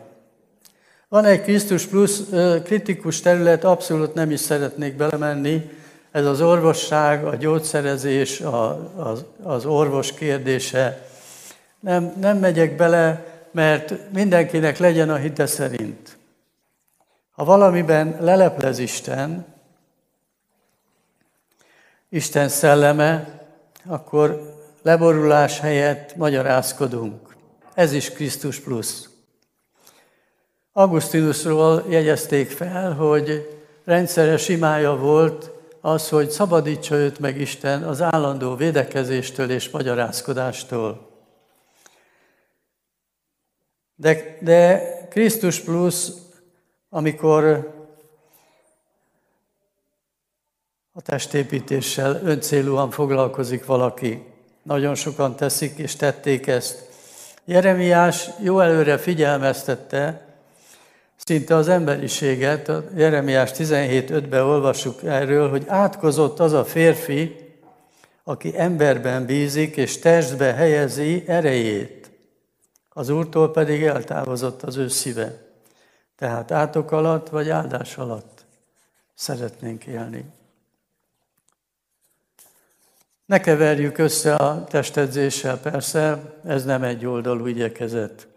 Van 1.09 1.25
egy 1.25 1.43
Krisztus 1.43 1.87
plusz 1.87 2.23
kritikus 2.65 3.21
terület, 3.21 3.65
abszolút 3.65 4.15
nem 4.15 4.31
is 4.31 4.41
szeretnék 4.41 4.97
belemenni, 4.97 5.71
ez 6.11 6.27
az 6.27 6.41
orvosság, 6.41 7.25
a 7.25 7.35
gyógyszerezés, 7.35 8.41
a, 8.41 8.91
az, 8.97 9.25
az 9.43 9.67
orvos 9.67 10.15
kérdése. 10.15 11.07
Nem, 11.81 12.13
nem 12.21 12.39
megyek 12.39 12.77
bele, 12.77 13.25
mert 13.51 14.13
mindenkinek 14.13 14.79
legyen 14.79 15.11
a 15.11 15.17
hite 15.17 15.47
szerint. 15.47 16.19
Ha 17.31 17.45
valamiben 17.45 18.17
leleplez 18.21 18.79
Isten, 18.79 19.59
Isten 22.13 22.49
szelleme, 22.49 23.41
akkor 23.87 24.55
leborulás 24.83 25.61
helyett 25.61 26.17
magyarázkodunk. 26.17 27.37
Ez 27.75 27.93
is 27.93 28.11
Krisztus 28.11 28.61
plusz. 28.61 29.09
Augustinusról 30.73 31.85
jegyezték 31.89 32.51
fel, 32.51 32.93
hogy 32.93 33.59
rendszeres 33.85 34.49
imája 34.49 34.97
volt 34.97 35.51
az, 35.81 36.09
hogy 36.09 36.31
szabadítsa 36.31 36.95
őt 36.95 37.19
meg 37.19 37.41
Isten 37.41 37.83
az 37.83 38.01
állandó 38.01 38.55
védekezéstől 38.55 39.51
és 39.51 39.71
magyarázkodástól. 39.71 41.09
De, 43.95 44.39
de 44.41 44.83
Krisztus 45.11 45.61
plusz, 45.61 46.13
amikor 46.89 47.75
a 51.01 51.03
testépítéssel 51.03 52.21
öncélúan 52.25 52.91
foglalkozik 52.91 53.67
valaki. 53.67 54.23
Nagyon 54.63 54.95
sokan 54.95 55.37
teszik 55.37 55.79
és 55.79 55.97
tették 55.97 56.47
ezt. 56.47 56.89
Jeremiás 57.45 58.31
jó 58.39 58.61
előre 58.61 58.99
figyelmeztette 58.99 60.27
szinte 61.17 61.55
az 61.55 61.69
emberiséget, 61.69 62.69
a 62.69 62.85
Jeremiás 62.95 63.51
17.5-ben 63.53 64.43
olvassuk 64.43 65.03
erről, 65.03 65.51
hogy 65.51 65.65
átkozott 65.67 66.41
az 66.41 66.53
a 66.53 66.65
férfi, 66.65 67.37
aki 68.25 68.59
emberben 68.59 69.27
bízik 69.27 69.77
és 69.77 69.99
testbe 69.99 70.53
helyezi 70.53 71.25
erejét. 71.27 72.11
Az 72.89 73.09
Úrtól 73.09 73.51
pedig 73.51 73.83
eltávozott 73.83 74.63
az 74.63 74.77
ő 74.77 74.89
szíve. 74.89 75.39
Tehát 76.17 76.51
átok 76.51 76.93
alatt 76.93 77.29
vagy 77.29 77.51
áldás 77.51 77.97
alatt 77.97 78.45
szeretnénk 79.15 79.85
élni. 79.85 80.39
Ne 83.31 83.41
keverjük 83.41 83.99
össze 83.99 84.35
a 84.35 84.65
testedzéssel, 84.65 85.59
persze, 85.59 86.35
ez 86.45 86.65
nem 86.65 86.83
egy 86.83 87.07
oldalú 87.07 87.47
igyekezet. 87.47 88.29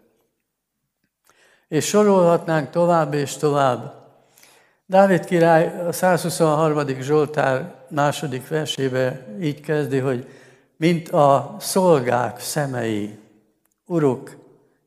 És 1.68 1.86
sorolhatnánk 1.86 2.70
tovább 2.70 3.14
és 3.14 3.36
tovább. 3.36 3.94
Dávid 4.86 5.24
király 5.24 5.86
a 5.86 5.92
123. 5.92 7.00
Zsoltár 7.00 7.74
második 7.88 8.48
versébe 8.48 9.26
így 9.40 9.60
kezdi, 9.60 9.98
hogy 9.98 10.28
mint 10.76 11.08
a 11.08 11.56
szolgák 11.58 12.40
szemei, 12.40 13.18
uruk 13.86 14.36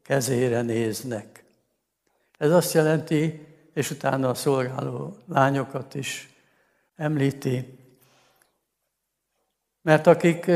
kezére 0.03 0.61
néznek. 0.61 1.43
Ez 2.37 2.51
azt 2.51 2.73
jelenti, 2.73 3.47
és 3.73 3.91
utána 3.91 4.29
a 4.29 4.33
szolgáló 4.33 5.17
lányokat 5.29 5.95
is 5.95 6.29
említi, 6.95 7.77
mert 9.87 10.07
akik 10.07 10.51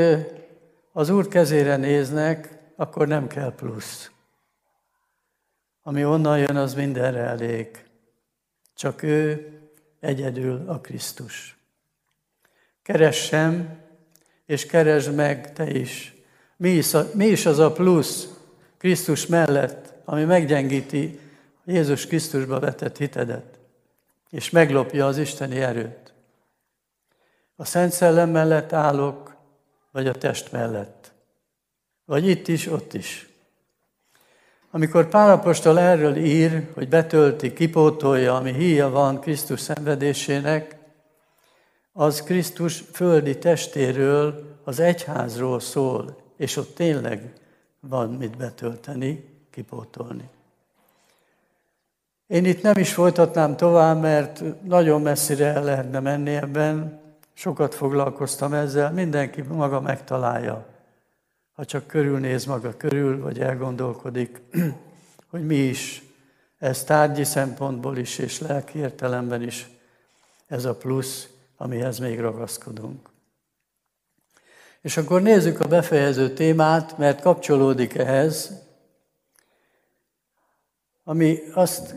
az 0.91 1.09
Úr 1.09 1.27
kezére 1.27 1.75
néznek, 1.75 2.59
akkor 2.75 3.07
nem 3.07 3.27
kell 3.27 3.55
plusz. 3.55 4.11
Ami 5.83 6.05
onnan 6.05 6.39
jön, 6.39 6.55
az 6.55 6.73
mindenre 6.73 7.19
elég. 7.19 7.85
Csak 8.75 9.03
ő 9.03 9.51
egyedül 9.99 10.63
a 10.67 10.79
Krisztus. 10.79 11.57
Keressem, 12.83 13.79
és 14.45 14.65
keresd 14.65 15.15
meg 15.15 15.53
te 15.53 15.69
is. 15.69 16.15
Mi 16.57 16.69
is, 16.69 16.93
a, 16.93 17.09
mi 17.13 17.25
is 17.25 17.45
az 17.45 17.59
a 17.59 17.71
plusz 17.71 18.27
Krisztus 18.77 19.25
mellett, 19.25 19.93
ami 20.05 20.23
meggyengíti 20.23 21.19
Jézus 21.65 22.07
Krisztusba 22.07 22.59
vetett 22.59 22.97
hitedet, 22.97 23.59
és 24.29 24.49
meglopja 24.49 25.05
az 25.05 25.17
Isteni 25.17 25.61
erőt. 25.61 26.00
A 27.61 27.65
Szent 27.65 27.91
Szellem 27.91 28.29
mellett 28.29 28.73
állok, 28.73 29.35
vagy 29.91 30.07
a 30.07 30.13
test 30.13 30.51
mellett. 30.51 31.11
Vagy 32.05 32.27
itt 32.27 32.47
is, 32.47 32.67
ott 32.67 32.93
is. 32.93 33.29
Amikor 34.71 35.09
Pálapostól 35.09 35.79
erről 35.79 36.15
ír, 36.15 36.67
hogy 36.73 36.89
betölti, 36.89 37.53
kipótolja, 37.53 38.35
ami 38.35 38.53
híja 38.53 38.89
van 38.89 39.19
Krisztus 39.19 39.59
szenvedésének, 39.59 40.75
az 41.93 42.23
Krisztus 42.23 42.83
földi 42.91 43.37
testéről, 43.37 44.57
az 44.63 44.79
egyházról 44.79 45.59
szól, 45.59 46.17
és 46.37 46.57
ott 46.57 46.75
tényleg 46.75 47.33
van 47.79 48.09
mit 48.09 48.37
betölteni, 48.37 49.43
kipótolni. 49.51 50.29
Én 52.27 52.45
itt 52.45 52.61
nem 52.61 52.77
is 52.77 52.93
folytatnám 52.93 53.55
tovább, 53.55 54.01
mert 54.01 54.43
nagyon 54.63 55.01
messzire 55.01 55.45
el 55.45 55.63
lehetne 55.63 55.99
menni 55.99 56.35
ebben, 56.35 57.00
sokat 57.33 57.75
foglalkoztam 57.75 58.53
ezzel, 58.53 58.91
mindenki 58.91 59.41
maga 59.41 59.81
megtalálja 59.81 60.71
ha 61.61 61.67
csak 61.67 61.87
körülnéz 61.87 62.45
maga 62.45 62.77
körül, 62.77 63.21
vagy 63.21 63.39
elgondolkodik, 63.39 64.41
hogy 65.31 65.45
mi 65.45 65.55
is 65.55 66.03
ez 66.57 66.83
tárgyi 66.83 67.23
szempontból 67.23 67.97
is, 67.97 68.17
és 68.17 68.39
lelki 68.39 68.79
értelemben 68.79 69.41
is 69.41 69.69
ez 70.47 70.65
a 70.65 70.75
plusz, 70.75 71.27
amihez 71.57 71.99
még 71.99 72.19
ragaszkodunk. 72.19 73.09
És 74.81 74.97
akkor 74.97 75.21
nézzük 75.21 75.59
a 75.59 75.67
befejező 75.67 76.33
témát, 76.33 76.97
mert 76.97 77.21
kapcsolódik 77.21 77.95
ehhez, 77.95 78.51
ami 81.03 81.39
azt 81.53 81.95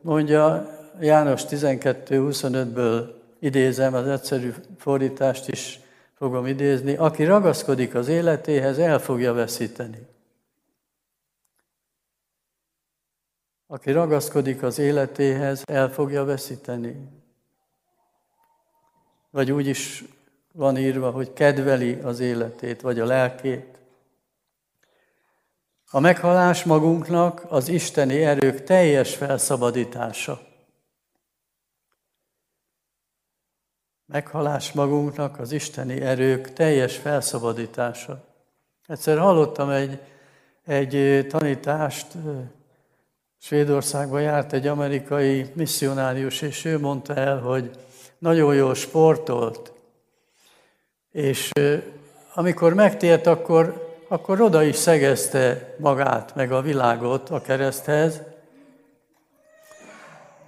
mondja 0.00 0.70
János 1.00 1.42
12.25-ből 1.44 3.19
idézem, 3.40 3.94
az 3.94 4.06
egyszerű 4.06 4.54
fordítást 4.78 5.48
is 5.48 5.80
fogom 6.14 6.46
idézni, 6.46 6.96
aki 6.96 7.24
ragaszkodik 7.24 7.94
az 7.94 8.08
életéhez, 8.08 8.78
el 8.78 8.98
fogja 8.98 9.32
veszíteni. 9.32 10.06
Aki 13.66 13.90
ragaszkodik 13.90 14.62
az 14.62 14.78
életéhez, 14.78 15.62
el 15.66 15.92
fogja 15.92 16.24
veszíteni. 16.24 17.08
Vagy 19.30 19.52
úgy 19.52 19.66
is 19.66 20.04
van 20.52 20.78
írva, 20.78 21.10
hogy 21.10 21.32
kedveli 21.32 21.92
az 22.02 22.20
életét, 22.20 22.80
vagy 22.80 23.00
a 23.00 23.04
lelkét. 23.04 23.78
A 25.90 26.00
meghalás 26.00 26.64
magunknak 26.64 27.44
az 27.48 27.68
isteni 27.68 28.24
erők 28.24 28.64
teljes 28.64 29.14
felszabadítása. 29.16 30.49
Meghalás 34.12 34.72
magunknak 34.72 35.38
az 35.38 35.52
isteni 35.52 36.00
erők 36.00 36.52
teljes 36.52 36.96
felszabadítása. 36.96 38.24
Egyszer 38.86 39.18
hallottam 39.18 39.70
egy, 39.70 39.98
egy 40.64 41.26
tanítást, 41.28 42.06
Svédországban 43.38 44.22
járt 44.22 44.52
egy 44.52 44.66
amerikai 44.66 45.46
misszionárius, 45.54 46.40
és 46.42 46.64
ő 46.64 46.78
mondta 46.78 47.14
el, 47.14 47.38
hogy 47.38 47.70
nagyon 48.18 48.54
jól 48.54 48.74
sportolt, 48.74 49.72
és 51.12 51.50
amikor 52.34 52.74
megtért, 52.74 53.26
akkor, 53.26 53.94
akkor 54.08 54.40
oda 54.40 54.62
is 54.62 54.76
szegezte 54.76 55.74
magát, 55.78 56.34
meg 56.34 56.52
a 56.52 56.60
világot 56.60 57.30
a 57.30 57.40
kereszthez, 57.40 58.20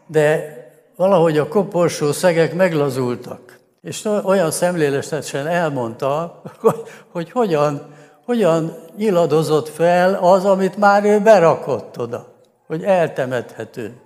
de 0.06 0.60
valahogy 0.96 1.38
a 1.38 1.48
koporsó 1.48 2.12
szegek 2.12 2.54
meglazultak. 2.54 3.58
És 3.80 4.04
olyan 4.04 4.50
szemléletesen 4.50 5.46
elmondta, 5.46 6.42
hogy, 6.60 6.82
hogy 7.10 7.30
hogyan, 7.30 7.94
hogyan 8.24 8.76
nyiladozott 8.96 9.68
fel 9.68 10.14
az, 10.14 10.44
amit 10.44 10.76
már 10.76 11.04
ő 11.04 11.20
berakott 11.20 11.98
oda, 11.98 12.34
hogy 12.66 12.82
eltemethető. 12.82 14.00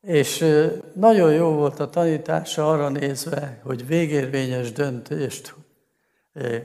És 0.00 0.44
nagyon 0.94 1.32
jó 1.32 1.48
volt 1.48 1.80
a 1.80 1.90
tanítása 1.90 2.70
arra 2.70 2.88
nézve, 2.88 3.60
hogy 3.64 3.86
végérvényes 3.86 4.72
döntést 4.72 5.54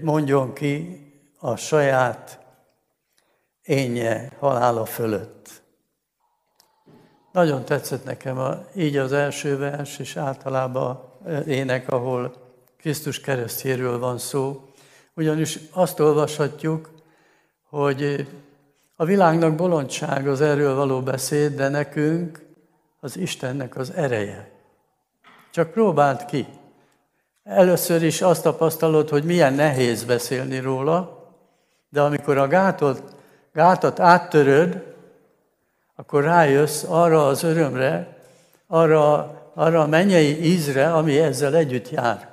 mondjon 0.01 0.53
ki 0.53 1.03
a 1.39 1.55
saját 1.55 2.39
énje 3.63 4.31
halála 4.39 4.85
fölött. 4.85 5.58
Nagyon 7.31 7.65
tetszett 7.65 8.05
nekem 8.05 8.37
a, 8.37 8.65
így 8.75 8.97
az 8.97 9.13
első 9.13 9.57
vers, 9.57 9.99
és 9.99 10.17
általában 10.17 11.01
ének, 11.45 11.91
ahol 11.91 12.33
Krisztus 12.77 13.19
keresztjéről 13.19 13.99
van 13.99 14.17
szó. 14.17 14.63
Ugyanis 15.13 15.59
azt 15.71 15.99
olvashatjuk, 15.99 16.89
hogy 17.69 18.27
a 18.95 19.05
világnak 19.05 19.55
bolondság 19.55 20.27
az 20.27 20.41
erről 20.41 20.75
való 20.75 21.01
beszéd, 21.01 21.55
de 21.55 21.69
nekünk 21.69 22.45
az 22.99 23.17
Istennek 23.17 23.77
az 23.77 23.91
ereje. 23.91 24.51
Csak 25.51 25.71
próbáld 25.71 26.25
ki. 26.25 26.47
Először 27.43 28.03
is 28.03 28.21
azt 28.21 28.43
tapasztalod, 28.43 29.09
hogy 29.09 29.23
milyen 29.23 29.53
nehéz 29.53 30.03
beszélni 30.03 30.59
róla, 30.59 31.27
de 31.89 32.01
amikor 32.01 32.37
a 32.37 32.47
gátot, 32.47 33.03
gátat 33.53 33.99
áttöröd, 33.99 34.88
akkor 35.99 36.23
rájössz 36.23 36.83
arra 36.83 37.27
az 37.27 37.43
örömre, 37.43 38.17
arra, 38.67 39.33
arra 39.53 39.81
a 39.81 39.87
mennyei 39.87 40.43
ízre, 40.43 40.93
ami 40.93 41.19
ezzel 41.19 41.55
együtt 41.55 41.89
jár. 41.89 42.31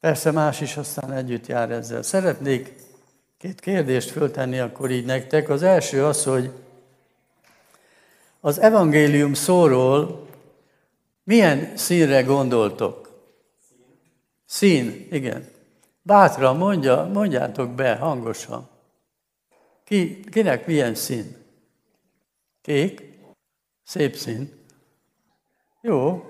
Persze 0.00 0.30
más 0.30 0.60
is 0.60 0.76
aztán 0.76 1.12
együtt 1.12 1.46
jár 1.46 1.70
ezzel. 1.70 2.02
Szeretnék 2.02 2.74
két 3.38 3.60
kérdést 3.60 4.10
föltenni 4.10 4.58
akkor 4.58 4.90
így 4.90 5.04
nektek. 5.04 5.48
Az 5.48 5.62
első 5.62 6.04
az, 6.04 6.24
hogy 6.24 6.50
az 8.40 8.60
evangélium 8.60 9.34
szóról 9.34 10.26
milyen 11.24 11.76
színre 11.76 12.22
gondoltok? 12.22 13.10
Szín, 14.46 15.06
igen. 15.10 15.48
Bátran 16.02 16.56
mondja, 16.56 17.10
mondjátok 17.12 17.70
be 17.70 17.94
hangosan. 17.96 18.68
Ki, 19.84 20.20
kinek 20.30 20.66
milyen 20.66 20.94
szín? 20.94 21.41
Kék, 22.62 23.18
szép 23.84 24.14
szín. 24.14 24.52
Jó, 25.80 26.24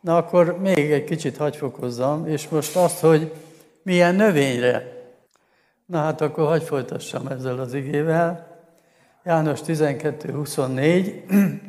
na 0.00 0.16
akkor 0.16 0.58
még 0.58 0.92
egy 0.92 1.04
kicsit 1.04 1.36
hagyfokozzam, 1.36 2.26
és 2.26 2.48
most 2.48 2.76
azt, 2.76 3.00
hogy 3.00 3.34
milyen 3.82 4.14
növényre. 4.14 4.96
Na 5.86 5.98
hát 5.98 6.20
akkor 6.20 6.46
hagy 6.46 6.62
folytassam 6.62 7.26
ezzel 7.26 7.58
az 7.58 7.74
igével. 7.74 8.56
János 9.24 9.60
12.24. 9.60 11.60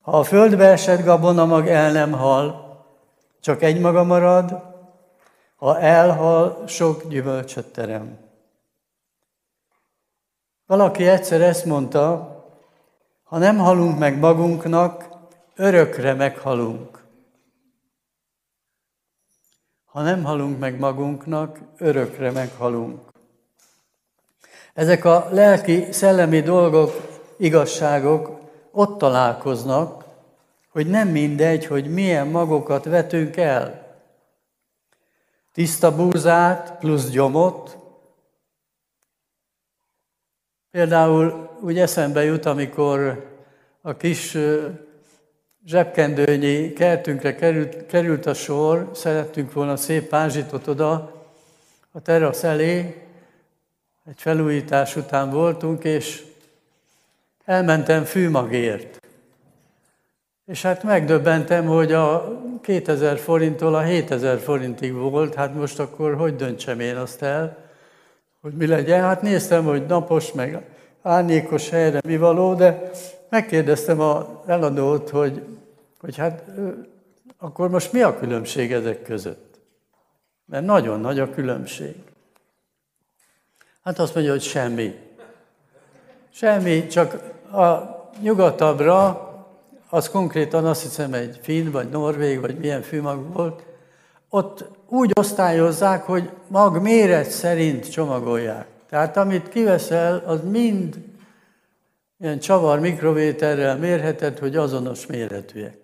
Ha 0.00 0.18
a 0.18 0.24
földbe 0.24 0.64
esett 0.64 1.04
gabonamag 1.04 1.66
el 1.66 1.92
nem 1.92 2.12
hal, 2.12 2.76
csak 3.40 3.62
egy 3.62 3.80
maga 3.80 4.04
marad, 4.04 4.62
ha 5.56 5.80
elhal, 5.80 6.66
sok 6.66 7.08
gyümölcsöt 7.08 7.72
terem. 7.72 8.18
Valaki 10.66 11.08
egyszer 11.08 11.40
ezt 11.40 11.64
mondta, 11.64 12.35
ha 13.26 13.38
nem 13.38 13.58
halunk 13.58 13.98
meg 13.98 14.18
magunknak, 14.18 15.08
örökre 15.54 16.14
meghalunk. 16.14 17.04
Ha 19.84 20.02
nem 20.02 20.24
halunk 20.24 20.58
meg 20.58 20.78
magunknak, 20.78 21.60
örökre 21.76 22.30
meghalunk. 22.30 23.00
Ezek 24.74 25.04
a 25.04 25.28
lelki, 25.30 25.92
szellemi 25.92 26.40
dolgok, 26.40 26.90
igazságok 27.38 28.40
ott 28.70 28.98
találkoznak, 28.98 30.04
hogy 30.72 30.86
nem 30.86 31.08
mindegy, 31.08 31.66
hogy 31.66 31.92
milyen 31.92 32.26
magokat 32.26 32.84
vetünk 32.84 33.36
el. 33.36 33.96
Tiszta 35.52 35.96
búzát 35.96 36.78
plusz 36.78 37.08
gyomot. 37.08 37.85
Például 40.76 41.50
úgy 41.60 41.78
eszembe 41.78 42.24
jut, 42.24 42.46
amikor 42.46 43.26
a 43.80 43.96
kis 43.96 44.36
zsebkendőnyi 45.66 46.72
kertünkre 46.72 47.34
került, 47.34 47.86
került 47.86 48.26
a 48.26 48.34
sor, 48.34 48.90
szerettünk 48.94 49.52
volna 49.52 49.76
szép 49.76 50.08
pázsitot 50.08 50.66
oda 50.66 51.24
a 51.92 52.00
terasz 52.00 52.44
elé, 52.44 53.06
egy 54.04 54.16
felújítás 54.16 54.96
után 54.96 55.30
voltunk, 55.30 55.84
és 55.84 56.24
elmentem 57.44 58.04
fűmagért. 58.04 59.06
És 60.46 60.62
hát 60.62 60.82
megdöbbentem, 60.82 61.66
hogy 61.66 61.92
a 61.92 62.38
2000 62.62 63.18
forinttól 63.18 63.74
a 63.74 63.82
7000 63.82 64.38
forintig 64.38 64.92
volt, 64.92 65.34
hát 65.34 65.54
most 65.54 65.78
akkor 65.78 66.14
hogy 66.14 66.36
döntsem 66.36 66.80
én 66.80 66.96
azt 66.96 67.22
el, 67.22 67.65
hogy 68.46 68.54
mi 68.54 68.66
legyen. 68.66 69.02
Hát 69.02 69.22
néztem, 69.22 69.64
hogy 69.64 69.86
napos, 69.86 70.32
meg 70.32 70.64
árnyékos 71.02 71.68
helyre 71.68 72.00
mi 72.06 72.16
való, 72.16 72.54
de 72.54 72.90
megkérdeztem 73.28 74.00
a 74.00 74.42
eladót, 74.46 75.10
hogy, 75.10 75.42
hogy 76.00 76.16
hát 76.16 76.44
akkor 77.38 77.70
most 77.70 77.92
mi 77.92 78.02
a 78.02 78.18
különbség 78.18 78.72
ezek 78.72 79.02
között? 79.02 79.58
Mert 80.44 80.64
nagyon 80.64 81.00
nagy 81.00 81.18
a 81.18 81.30
különbség. 81.30 81.94
Hát 83.82 83.98
azt 83.98 84.14
mondja, 84.14 84.32
hogy 84.32 84.42
semmi. 84.42 84.94
Semmi, 86.30 86.86
csak 86.86 87.12
a 87.52 87.78
nyugatabbra, 88.20 89.28
az 89.88 90.08
konkrétan 90.08 90.66
azt 90.66 90.82
hiszem 90.82 91.14
egy 91.14 91.38
finn, 91.42 91.70
vagy 91.70 91.88
norvég, 91.88 92.40
vagy 92.40 92.58
milyen 92.58 92.82
fűmag 92.82 93.32
volt, 93.32 93.64
ott 94.28 94.64
úgy 94.88 95.10
osztályozzák, 95.14 96.02
hogy 96.02 96.30
mag 96.48 96.82
méret 96.82 97.30
szerint 97.30 97.90
csomagolják. 97.90 98.66
Tehát 98.88 99.16
amit 99.16 99.48
kiveszel, 99.48 100.22
az 100.26 100.40
mind 100.42 101.04
ilyen 102.18 102.38
csavar 102.38 102.80
mikrovéterrel 102.80 103.76
mérheted, 103.76 104.38
hogy 104.38 104.56
azonos 104.56 105.06
méretűek. 105.06 105.78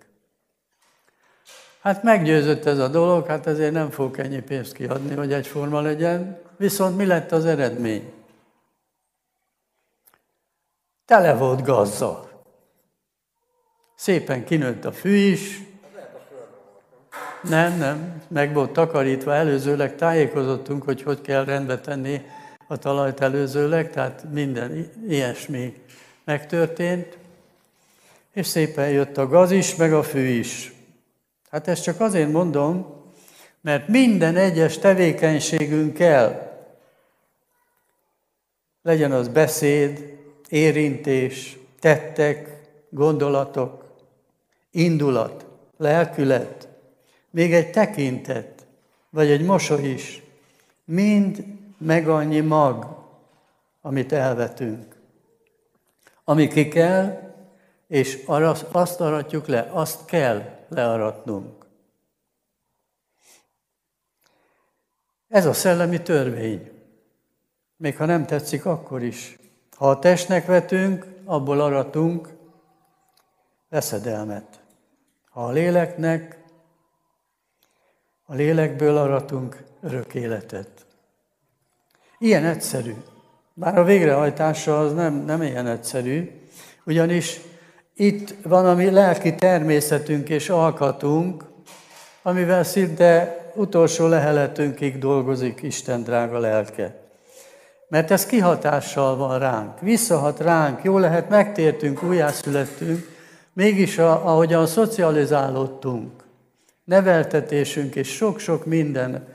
Hát 1.80 2.02
meggyőzött 2.02 2.64
ez 2.64 2.78
a 2.78 2.88
dolog, 2.88 3.26
hát 3.26 3.46
ezért 3.46 3.72
nem 3.72 3.90
fogok 3.90 4.18
ennyi 4.18 4.40
pénzt 4.40 4.72
kiadni, 4.72 5.14
hogy 5.14 5.32
egyforma 5.32 5.80
legyen. 5.80 6.38
Viszont 6.56 6.96
mi 6.96 7.06
lett 7.06 7.32
az 7.32 7.44
eredmény? 7.44 8.12
Tele 11.04 11.34
volt 11.34 11.62
gazzal. 11.62 12.30
Szépen 13.94 14.44
kinőtt 14.44 14.84
a 14.84 14.92
fű 14.92 15.14
is. 15.14 15.71
Nem, 17.48 17.78
nem, 17.78 18.22
meg 18.28 18.52
volt 18.52 18.72
takarítva. 18.72 19.35
Előzőleg, 19.35 19.96
tájékozottunk, 19.96 20.83
hogy 20.83 21.02
hogy 21.02 21.20
kell 21.20 21.44
rendbe 21.44 21.81
tenni 21.81 22.20
a 22.66 22.76
talajt 22.76 23.20
előzőleg, 23.20 23.90
tehát 23.90 24.24
minden 24.33 24.90
ilyesmi 25.09 25.74
megtörtént, 26.24 27.18
és 28.33 28.46
szépen 28.46 28.88
jött 28.88 29.16
a 29.16 29.26
gaz 29.26 29.50
is, 29.50 29.76
meg 29.76 29.92
a 29.92 30.02
fű 30.02 30.26
is. 30.26 30.72
Hát 31.50 31.68
ezt 31.68 31.83
csak 31.83 32.00
azért 32.00 32.33
mondom, 32.33 33.00
mert 33.61 33.88
minden 33.88 34.37
egyes 34.37 34.78
tevékenységünkkel, 34.78 36.50
legyen 38.83 39.12
az 39.12 39.28
beszéd, 39.28 40.18
érintés, 40.48 41.59
tettek, 41.81 42.61
gondolatok, 42.90 43.85
indulat, 44.70 45.46
lelkület, 45.76 46.68
még 47.32 47.54
egy 47.54 47.70
tekintet, 47.70 48.66
vagy 49.10 49.30
egy 49.30 49.44
mosoly 49.44 49.82
is, 49.82 50.22
mind 50.84 51.44
meg 51.78 52.08
annyi 52.08 52.40
mag, 52.40 52.86
amit 53.80 54.12
elvetünk. 54.12 54.96
Ami 56.24 56.48
ki 56.48 56.68
kell, 56.68 57.32
és 57.86 58.24
azt 58.70 59.00
aratjuk 59.00 59.46
le, 59.46 59.68
azt 59.70 60.04
kell 60.04 60.42
learatnunk. 60.68 61.64
Ez 65.28 65.46
a 65.46 65.52
szellemi 65.52 66.02
törvény. 66.02 66.70
Még 67.76 67.96
ha 67.96 68.04
nem 68.04 68.26
tetszik, 68.26 68.66
akkor 68.66 69.02
is. 69.02 69.38
Ha 69.76 69.90
a 69.90 69.98
testnek 69.98 70.46
vetünk, 70.46 71.06
abból 71.24 71.60
aratunk 71.60 72.28
veszedelmet. 73.68 74.60
Ha 75.30 75.44
a 75.44 75.50
léleknek, 75.50 76.41
a 78.32 78.34
lélekből 78.34 78.96
aratunk 78.96 79.62
örök 79.82 80.14
életet. 80.14 80.68
Ilyen 82.18 82.44
egyszerű. 82.44 82.94
Bár 83.54 83.78
a 83.78 83.84
végrehajtása 83.84 84.80
az 84.80 84.92
nem, 84.94 85.14
nem 85.14 85.42
ilyen 85.42 85.66
egyszerű, 85.66 86.30
ugyanis 86.84 87.40
itt 87.94 88.34
van 88.42 88.66
a 88.66 88.74
mi 88.74 88.90
lelki 88.90 89.34
természetünk 89.34 90.28
és 90.28 90.48
alkatunk, 90.48 91.44
amivel 92.22 92.64
szinte 92.64 93.36
utolsó 93.54 94.06
leheletünkig 94.06 94.98
dolgozik 94.98 95.62
Isten 95.62 96.02
drága 96.02 96.38
lelke. 96.38 97.00
Mert 97.88 98.10
ez 98.10 98.26
kihatással 98.26 99.16
van 99.16 99.38
ránk, 99.38 99.80
visszahat 99.80 100.40
ránk, 100.40 100.82
jó 100.82 100.98
lehet 100.98 101.28
megtértünk, 101.28 102.02
újjászülettünk, 102.02 103.08
mégis 103.52 103.98
a, 103.98 104.26
ahogyan 104.26 104.66
szocializálódtunk, 104.66 106.21
neveltetésünk 106.84 107.94
és 107.94 108.08
sok-sok 108.08 108.66
minden 108.66 109.28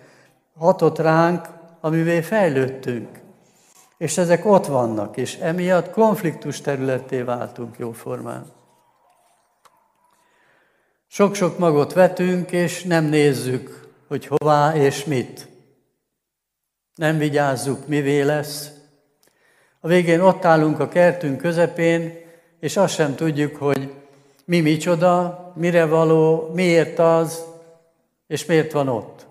hatott 0.55 0.97
ránk, 0.97 1.47
amivel 1.81 2.21
fejlődtünk. 2.21 3.19
És 3.97 4.17
ezek 4.17 4.45
ott 4.45 4.65
vannak, 4.65 5.17
és 5.17 5.35
emiatt 5.35 5.89
konfliktus 5.89 6.61
területté 6.61 7.21
váltunk 7.21 7.77
jóformán. 7.77 8.45
Sok-sok 11.07 11.57
magot 11.57 11.93
vetünk, 11.93 12.51
és 12.51 12.83
nem 12.83 13.05
nézzük, 13.05 13.87
hogy 14.07 14.25
hová 14.25 14.75
és 14.75 15.05
mit. 15.05 15.47
Nem 16.95 17.17
vigyázzuk, 17.17 17.87
mivé 17.87 18.21
lesz. 18.21 18.71
A 19.79 19.87
végén 19.87 20.19
ott 20.19 20.45
állunk 20.45 20.79
a 20.79 20.87
kertünk 20.87 21.37
közepén, 21.37 22.13
és 22.59 22.77
azt 22.77 22.93
sem 22.93 23.15
tudjuk, 23.15 23.55
hogy 23.55 23.93
mi 24.47 24.59
micsoda, 24.59 25.51
mire 25.55 25.85
való, 25.85 26.51
miért 26.53 26.99
az, 26.99 27.45
és 28.27 28.45
miért 28.45 28.71
van 28.71 28.87
ott. 28.87 29.25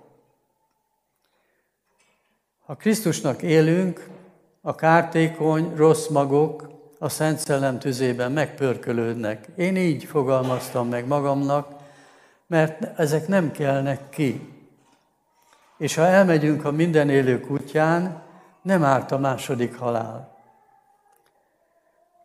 Ha 2.67 2.75
Krisztusnak 2.75 3.43
élünk, 3.43 4.09
a 4.61 4.75
kártékony, 4.75 5.77
rossz 5.77 6.07
magok 6.09 6.71
a 6.99 7.09
Szent 7.09 7.39
Szellem 7.39 7.79
tüzében 7.79 8.33
megpörkölődnek. 8.33 9.49
Én 9.57 9.77
így 9.77 10.05
fogalmaztam 10.05 10.89
meg 10.89 11.07
magamnak, 11.07 11.69
mert 12.47 12.99
ezek 12.99 13.29
nem 13.29 13.53
kelnek 13.53 14.09
ki. 14.09 14.55
És 15.79 15.95
ha 15.95 16.03
elmegyünk 16.03 16.65
a 16.65 16.71
minden 16.71 17.11
élő 17.11 17.41
kutyán, 17.41 18.23
nem 18.63 18.85
árt 18.85 19.13
a 19.13 19.19
második 19.19 19.79
halál. 19.79 20.37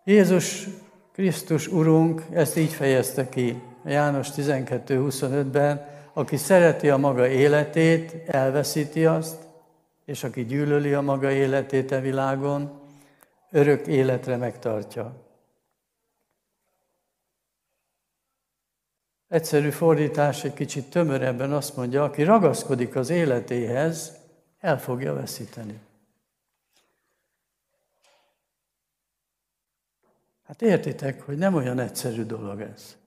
Jézus 0.03 0.67
Krisztus 1.11 1.67
Urunk 1.67 2.25
ezt 2.31 2.57
így 2.57 2.73
fejezte 2.73 3.29
ki 3.29 3.61
János 3.85 4.29
12.25-ben, 4.31 5.87
aki 6.13 6.37
szereti 6.37 6.89
a 6.89 6.97
maga 6.97 7.27
életét, 7.27 8.29
elveszíti 8.29 9.05
azt, 9.05 9.37
és 10.05 10.23
aki 10.23 10.45
gyűlöli 10.45 10.93
a 10.93 11.01
maga 11.01 11.31
életét 11.31 11.91
a 11.91 11.95
e 11.95 11.99
világon, 11.99 12.81
örök 13.51 13.87
életre 13.87 14.37
megtartja. 14.37 15.13
Egyszerű 19.27 19.69
fordítás 19.69 20.43
egy 20.43 20.53
kicsit 20.53 20.89
tömörebben 20.89 21.53
azt 21.53 21.75
mondja, 21.75 22.03
aki 22.03 22.23
ragaszkodik 22.23 22.95
az 22.95 23.09
életéhez, 23.09 24.11
el 24.59 24.79
fogja 24.79 25.13
veszíteni. 25.13 25.79
Hát 30.51 30.61
értitek, 30.61 31.21
hogy 31.21 31.37
nem 31.37 31.53
olyan 31.53 31.79
egyszerű 31.79 32.23
dolog 32.23 32.61
ez. 32.61 32.97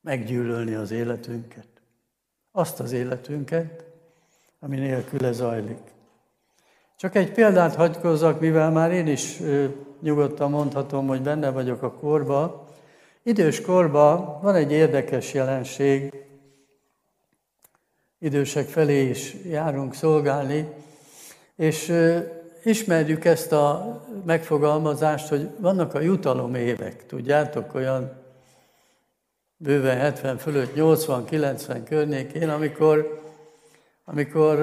Meggyűlölni 0.00 0.74
az 0.74 0.90
életünket. 0.90 1.68
Azt 2.52 2.80
az 2.80 2.92
életünket, 2.92 3.84
ami 4.58 4.76
nélküle 4.76 5.32
zajlik. 5.32 5.80
Csak 6.96 7.14
egy 7.14 7.32
példát 7.32 7.74
hagykozzak, 7.74 8.40
mivel 8.40 8.70
már 8.70 8.92
én 8.92 9.06
is 9.06 9.40
nyugodtan 10.00 10.50
mondhatom, 10.50 11.06
hogy 11.06 11.22
benne 11.22 11.50
vagyok 11.50 11.82
a 11.82 11.92
korba. 11.92 12.68
Idős 13.22 13.60
korban 13.60 14.40
van 14.40 14.54
egy 14.54 14.72
érdekes 14.72 15.34
jelenség, 15.34 16.14
idősek 18.18 18.68
felé 18.68 19.08
is 19.08 19.34
járunk 19.44 19.94
szolgálni, 19.94 20.68
és 21.56 21.92
ismerjük 22.64 23.24
ezt 23.24 23.52
a 23.52 24.00
megfogalmazást, 24.24 25.28
hogy 25.28 25.48
vannak 25.58 25.94
a 25.94 26.00
jutalom 26.00 26.54
évek, 26.54 27.06
tudjátok, 27.06 27.74
olyan 27.74 28.12
bőven 29.56 29.96
70 29.96 30.38
fölött, 30.38 30.72
80-90 30.76 31.80
környékén, 31.88 32.48
amikor, 32.48 33.22
amikor 34.04 34.58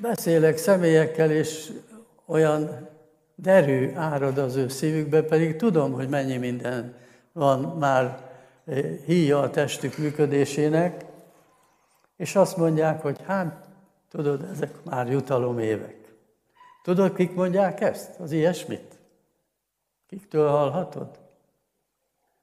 beszélek 0.00 0.56
személyekkel, 0.56 1.30
és 1.30 1.72
olyan 2.26 2.88
derű 3.34 3.92
árad 3.94 4.38
az 4.38 4.56
ő 4.56 4.68
szívükbe, 4.68 5.22
pedig 5.22 5.56
tudom, 5.56 5.92
hogy 5.92 6.08
mennyi 6.08 6.36
minden 6.36 6.94
van 7.32 7.60
már 7.60 8.30
híja 9.06 9.40
a 9.40 9.50
testük 9.50 9.98
működésének, 9.98 11.04
és 12.16 12.36
azt 12.36 12.56
mondják, 12.56 13.02
hogy 13.02 13.16
hát, 13.26 13.69
tudod, 14.10 14.42
ezek 14.42 14.84
már 14.84 15.10
jutalom 15.10 15.58
évek. 15.58 16.14
Tudod, 16.82 17.14
kik 17.14 17.34
mondják 17.34 17.80
ezt, 17.80 18.20
az 18.20 18.32
ilyesmit? 18.32 18.98
Kiktől 20.06 20.48
hallhatod? 20.48 21.18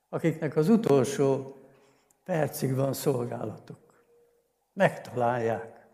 Akiknek 0.09 0.55
az 0.55 0.69
utolsó 0.69 1.55
percig 2.23 2.75
van 2.75 2.93
szolgálatuk. 2.93 4.05
Megtalálják. 4.73 5.87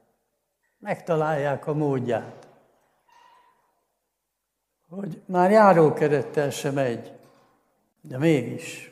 Megtalálják 0.80 1.68
a 1.68 1.74
módját. 1.74 2.48
Hogy 4.90 5.22
már 5.26 5.52
járókerettel 5.52 6.50
sem 6.50 6.74
megy, 6.74 7.12
de 8.02 8.18
mégis. 8.18 8.92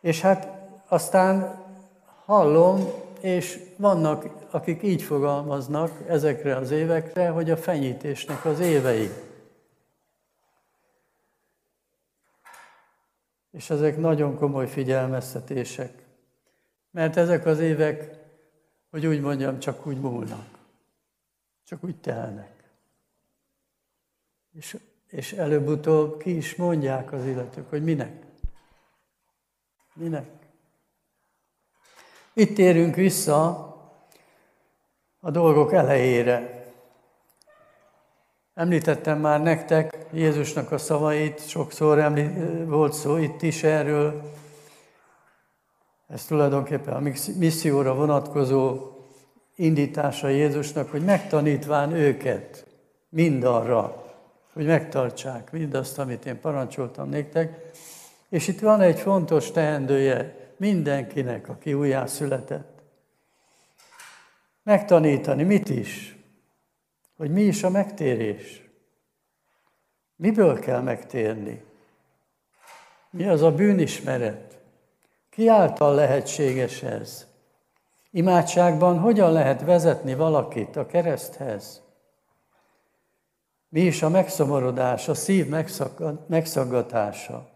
És 0.00 0.20
hát 0.20 0.48
aztán 0.88 1.64
hallom, 2.24 3.06
és 3.20 3.60
vannak, 3.76 4.24
akik 4.50 4.82
így 4.82 5.02
fogalmaznak 5.02 6.08
ezekre 6.08 6.56
az 6.56 6.70
évekre, 6.70 7.28
hogy 7.28 7.50
a 7.50 7.56
fenyítésnek 7.56 8.44
az 8.44 8.60
évei. 8.60 9.08
És 13.50 13.70
ezek 13.70 13.96
nagyon 13.96 14.36
komoly 14.36 14.68
figyelmeztetések. 14.68 16.06
Mert 16.90 17.16
ezek 17.16 17.46
az 17.46 17.60
évek, 17.60 18.18
hogy 18.90 19.06
úgy 19.06 19.20
mondjam, 19.20 19.58
csak 19.58 19.86
úgy 19.86 20.00
múlnak. 20.00 20.46
Csak 21.64 21.84
úgy 21.84 21.96
telnek. 21.96 22.70
És, 24.52 24.76
és 25.08 25.32
előbb-utóbb 25.32 26.18
ki 26.18 26.36
is 26.36 26.56
mondják 26.56 27.12
az 27.12 27.24
illetők, 27.24 27.68
hogy 27.68 27.84
minek. 27.84 28.22
Minek? 29.94 30.37
Itt 32.38 32.54
térünk 32.54 32.94
vissza 32.94 33.66
a 35.20 35.30
dolgok 35.30 35.72
elejére. 35.72 36.66
Említettem 38.54 39.20
már 39.20 39.42
nektek 39.42 39.96
Jézusnak 40.12 40.72
a 40.72 40.78
szavait, 40.78 41.48
sokszor 41.48 41.98
említ, 41.98 42.30
volt 42.66 42.92
szó 42.92 43.16
itt 43.16 43.42
is 43.42 43.62
erről. 43.62 44.22
Ez 46.08 46.24
tulajdonképpen 46.24 46.94
a 46.94 47.10
misszióra 47.38 47.94
vonatkozó 47.94 48.78
indítása 49.54 50.28
Jézusnak, 50.28 50.90
hogy 50.90 51.04
megtanítván 51.04 51.92
őket 51.92 52.66
mindarra, 53.08 54.04
hogy 54.52 54.66
megtartsák 54.66 55.52
mindazt, 55.52 55.98
amit 55.98 56.26
én 56.26 56.40
parancsoltam 56.40 57.08
nektek. 57.08 57.72
És 58.28 58.48
itt 58.48 58.60
van 58.60 58.80
egy 58.80 58.98
fontos 58.98 59.50
teendője 59.50 60.37
mindenkinek, 60.58 61.48
aki 61.48 61.74
újjászületett. 61.74 62.82
Megtanítani 64.62 65.42
mit 65.42 65.68
is? 65.68 66.16
Hogy 67.16 67.30
mi 67.30 67.42
is 67.42 67.62
a 67.62 67.70
megtérés? 67.70 68.70
Miből 70.16 70.58
kell 70.58 70.80
megtérni? 70.80 71.64
Mi 73.10 73.28
az 73.28 73.42
a 73.42 73.52
bűnismeret? 73.52 74.58
Ki 75.30 75.48
által 75.48 75.94
lehetséges 75.94 76.82
ez? 76.82 77.26
Imádságban 78.10 78.98
hogyan 78.98 79.32
lehet 79.32 79.62
vezetni 79.62 80.14
valakit 80.14 80.76
a 80.76 80.86
kereszthez? 80.86 81.82
Mi 83.68 83.80
is 83.80 84.02
a 84.02 84.08
megszomorodás, 84.08 85.08
a 85.08 85.14
szív 85.14 85.48
megszaggatása? 86.26 87.48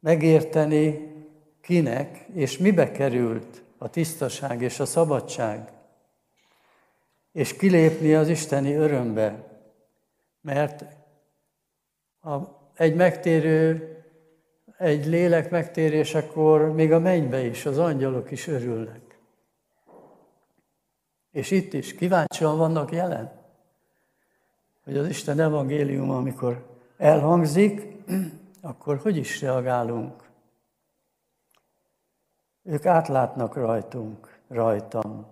Megérteni, 0.00 1.09
kinek 1.60 2.26
és 2.34 2.58
mibe 2.58 2.90
került 2.92 3.62
a 3.78 3.90
tisztaság 3.90 4.62
és 4.62 4.80
a 4.80 4.86
szabadság, 4.86 5.72
és 7.32 7.56
kilépni 7.56 8.14
az 8.14 8.28
isteni 8.28 8.74
örömbe, 8.74 9.48
mert 10.40 10.84
a, 12.22 12.36
egy 12.74 12.94
megtérő, 12.94 13.94
egy 14.78 15.06
lélek 15.06 15.50
megtérésekor 15.50 16.72
még 16.72 16.92
a 16.92 16.98
mennybe 16.98 17.40
is 17.40 17.66
az 17.66 17.78
angyalok 17.78 18.30
is 18.30 18.46
örülnek. 18.46 19.18
És 21.32 21.50
itt 21.50 21.72
is 21.72 21.94
kíváncsian 21.94 22.58
vannak 22.58 22.92
jelen, 22.92 23.32
hogy 24.84 24.96
az 24.96 25.08
Isten 25.08 25.40
evangélium, 25.40 26.10
amikor 26.10 26.66
elhangzik, 26.96 27.96
akkor 28.60 28.96
hogy 28.96 29.16
is 29.16 29.40
reagálunk? 29.40 30.29
Ők 32.62 32.86
átlátnak 32.86 33.54
rajtunk, 33.54 34.38
rajtam. 34.48 35.26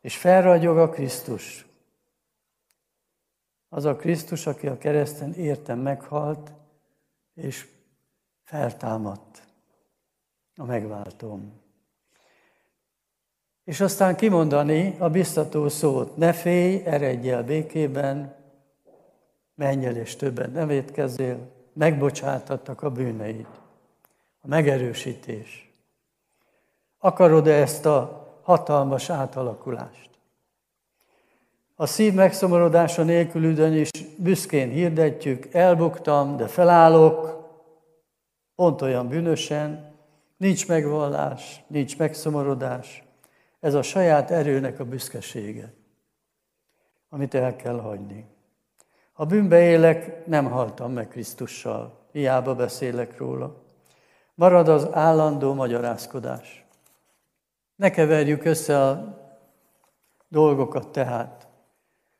És 0.00 0.16
felragyog 0.16 0.78
a 0.78 0.88
Krisztus. 0.88 1.66
Az 3.68 3.84
a 3.84 3.96
Krisztus, 3.96 4.46
aki 4.46 4.66
a 4.66 4.78
kereszten 4.78 5.32
értem 5.32 5.78
meghalt, 5.78 6.52
és 7.34 7.68
feltámadt 8.42 9.42
a 10.56 10.64
megváltóm. 10.64 11.60
És 13.64 13.80
aztán 13.80 14.16
kimondani 14.16 14.96
a 14.98 15.10
biztató 15.10 15.68
szót, 15.68 16.16
ne 16.16 16.32
félj, 16.32 16.82
eredj 16.84 17.30
el 17.30 17.44
békében, 17.44 18.36
menj 19.54 19.86
el 19.86 19.96
és 19.96 20.16
többet 20.16 20.52
nem 20.52 20.70
étkezzél, 20.70 21.50
megbocsátattak 21.72 22.82
a 22.82 22.90
bűneid 22.90 23.61
a 24.42 24.48
megerősítés. 24.48 25.72
Akarod-e 26.98 27.52
ezt 27.52 27.86
a 27.86 28.26
hatalmas 28.42 29.10
átalakulást? 29.10 30.10
A 31.74 31.86
szív 31.86 32.14
megszomorodása 32.14 33.02
nélkül 33.02 33.50
ugyanis 33.50 33.90
büszkén 34.18 34.70
hirdetjük, 34.70 35.54
elbuktam, 35.54 36.36
de 36.36 36.46
felállok, 36.46 37.40
pont 38.54 38.82
olyan 38.82 39.08
bűnösen, 39.08 39.94
nincs 40.36 40.68
megvallás, 40.68 41.64
nincs 41.66 41.98
megszomorodás. 41.98 43.02
Ez 43.60 43.74
a 43.74 43.82
saját 43.82 44.30
erőnek 44.30 44.80
a 44.80 44.84
büszkesége, 44.84 45.72
amit 47.08 47.34
el 47.34 47.56
kell 47.56 47.80
hagyni. 47.80 48.26
Ha 49.12 49.24
bűnbe 49.24 49.62
élek, 49.62 50.26
nem 50.26 50.50
haltam 50.50 50.92
meg 50.92 51.08
Krisztussal, 51.08 52.08
hiába 52.12 52.54
beszélek 52.54 53.18
róla. 53.18 53.61
Marad 54.42 54.68
az 54.68 54.88
állandó 54.92 55.54
magyarázkodás. 55.54 56.64
Ne 57.76 57.90
keverjük 57.90 58.44
össze 58.44 58.80
a 58.80 59.18
dolgokat 60.28 60.88
tehát. 60.88 61.48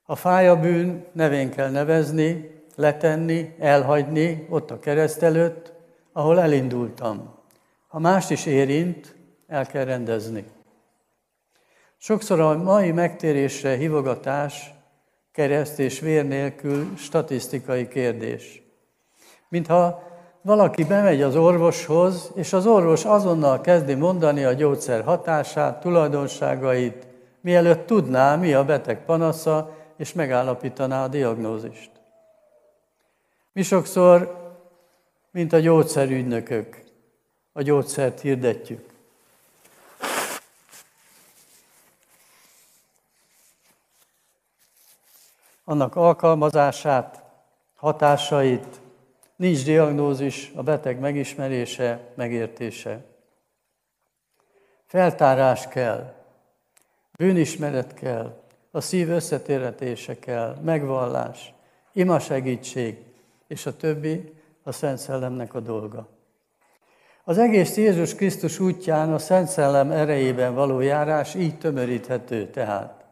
Ha 0.03 0.15
fáj 0.15 0.49
a 0.49 0.61
bűn, 0.61 1.07
nevén 1.13 1.51
kell 1.51 1.71
nevezni, 1.71 2.63
letenni, 2.75 3.55
elhagyni 3.59 4.47
ott 4.51 4.71
a 4.71 4.79
kereszt 4.79 5.23
előtt, 5.23 5.73
ahol 6.13 6.41
elindultam. 6.41 7.35
Ha 7.89 7.99
mást 7.99 8.31
is 8.31 8.47
érint, 8.47 9.17
el 9.47 9.67
kell 9.67 9.85
rendezni. 9.85 10.45
Sokszor 11.97 12.41
a 12.41 12.57
mai 12.57 12.93
megtérésre 12.93 13.77
hivogatás 13.77 14.75
kereszt 15.33 15.79
és 15.79 16.01
vér 16.01 16.27
nélkül 16.27 16.97
statisztikai 16.97 17.89
kérdés. 17.89 18.63
Mintha 19.49 20.11
valaki 20.42 20.85
bemegy 20.85 21.22
az 21.22 21.37
orvoshoz, 21.37 22.31
és 22.35 22.52
az 22.52 22.66
orvos 22.66 23.05
azonnal 23.05 23.61
kezdi 23.61 23.94
mondani 23.94 24.44
a 24.44 24.52
gyógyszer 24.52 25.05
hatását, 25.05 25.81
tulajdonságait, 25.81 27.07
mielőtt 27.40 27.87
tudná, 27.87 28.37
mi 28.37 28.55
a 28.55 28.64
beteg 28.64 29.05
panasza, 29.05 29.76
és 29.96 30.12
megállapítaná 30.12 31.05
a 31.05 31.09
diagnózist. 31.09 31.90
Mi 33.52 33.62
sokszor, 33.62 34.40
mint 35.31 35.52
a 35.52 35.59
gyógyszerügynökök, 35.59 36.85
a 37.52 37.62
gyógyszert 37.62 38.20
hirdetjük. 38.20 38.90
Annak 45.64 45.96
alkalmazását, 45.96 47.22
hatásait, 47.76 48.82
nincs 49.42 49.64
diagnózis, 49.64 50.52
a 50.55 50.62
beteg 50.62 50.98
megismerése, 50.98 52.12
megértése. 52.14 53.05
Feltárás 54.87 55.68
kell, 55.68 56.14
bűnismeret 57.16 57.94
kell, 57.94 58.42
a 58.70 58.81
szív 58.81 59.11
összetérhetése 59.11 60.18
kell, 60.18 60.57
megvallás, 60.62 61.55
ima 61.92 62.18
segítség, 62.18 62.98
és 63.46 63.66
a 63.66 63.76
többi 63.76 64.33
a 64.62 64.72
Szent 64.72 64.98
Szellemnek 64.98 65.55
a 65.55 65.61
dolga. 65.61 66.09
Az 67.24 67.38
egész 67.38 67.76
Jézus 67.76 68.14
Krisztus 68.14 68.59
útján 68.59 69.12
a 69.12 69.18
Szent 69.18 69.48
Szellem 69.48 69.90
erejében 69.90 70.55
való 70.55 70.81
járás 70.81 71.35
így 71.35 71.59
tömöríthető 71.59 72.50
tehát. 72.50 73.05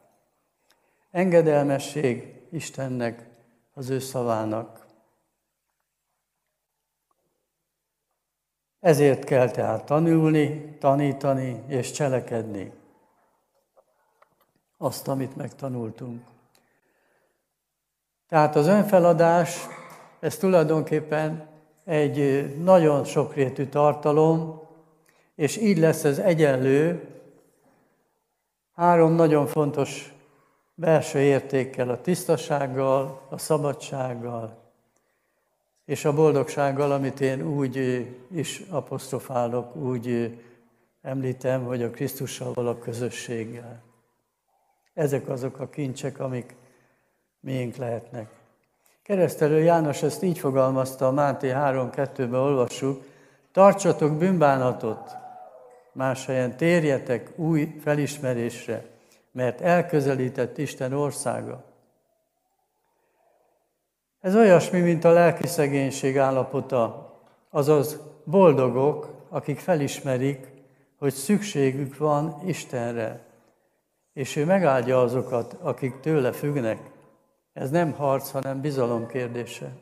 Engedelmesség 1.10 2.34
Istennek, 2.50 3.26
az 3.74 3.90
ő 3.90 3.98
szavának. 3.98 4.79
Ezért 8.80 9.24
kell 9.24 9.50
tehát 9.50 9.84
tanulni, 9.84 10.76
tanítani 10.78 11.62
és 11.66 11.90
cselekedni 11.90 12.72
azt, 14.78 15.08
amit 15.08 15.36
megtanultunk. 15.36 16.22
Tehát 18.28 18.56
az 18.56 18.66
önfeladás, 18.66 19.66
ez 20.20 20.36
tulajdonképpen 20.36 21.48
egy 21.84 22.46
nagyon 22.62 23.04
sokrétű 23.04 23.66
tartalom, 23.66 24.60
és 25.34 25.56
így 25.56 25.78
lesz 25.78 26.04
ez 26.04 26.18
egyenlő 26.18 27.08
három 28.74 29.12
nagyon 29.12 29.46
fontos 29.46 30.14
belső 30.74 31.18
értékkel, 31.18 31.88
a 31.88 32.00
tisztasággal, 32.00 33.26
a 33.28 33.38
szabadsággal 33.38 34.59
és 35.90 36.04
a 36.04 36.12
boldogsággal, 36.12 36.92
amit 36.92 37.20
én 37.20 37.42
úgy 37.42 38.06
is 38.32 38.62
apostrofálok, 38.68 39.76
úgy 39.76 40.38
említem, 41.02 41.64
hogy 41.64 41.82
a 41.82 41.90
Krisztussal 41.90 42.52
való 42.52 42.74
közösséggel. 42.74 43.82
Ezek 44.94 45.28
azok 45.28 45.58
a 45.60 45.68
kincsek, 45.68 46.20
amik 46.20 46.54
miénk 47.40 47.76
lehetnek. 47.76 48.30
Keresztelő 49.02 49.58
János 49.62 50.02
ezt 50.02 50.22
így 50.22 50.38
fogalmazta, 50.38 51.06
a 51.06 51.12
Máté 51.12 51.50
3.2-ben 51.54 52.40
olvassuk, 52.40 53.04
tartsatok 53.52 54.16
bűnbánatot, 54.16 55.16
más 55.92 56.26
helyen 56.26 56.56
térjetek 56.56 57.32
új 57.36 57.76
felismerésre, 57.80 58.84
mert 59.32 59.60
elközelített 59.60 60.58
Isten 60.58 60.92
országa. 60.92 61.69
Ez 64.20 64.34
olyasmi, 64.34 64.80
mint 64.80 65.04
a 65.04 65.10
lelki 65.10 65.46
szegénység 65.46 66.18
állapota, 66.18 67.14
azaz 67.50 68.00
boldogok, 68.24 69.26
akik 69.28 69.58
felismerik, 69.58 70.48
hogy 70.98 71.12
szükségük 71.12 71.96
van 71.96 72.40
Istenre, 72.44 73.26
és 74.12 74.36
ő 74.36 74.44
megáldja 74.44 75.00
azokat, 75.00 75.52
akik 75.52 76.00
tőle 76.00 76.32
függnek. 76.32 76.90
Ez 77.52 77.70
nem 77.70 77.92
harc, 77.92 78.30
hanem 78.30 78.60
bizalom 78.60 79.06
kérdése. 79.06 79.72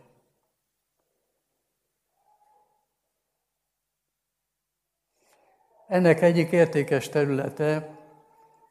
Ennek 5.89 6.23
egyik 6.23 6.51
értékes 6.51 7.09
területe 7.09 7.99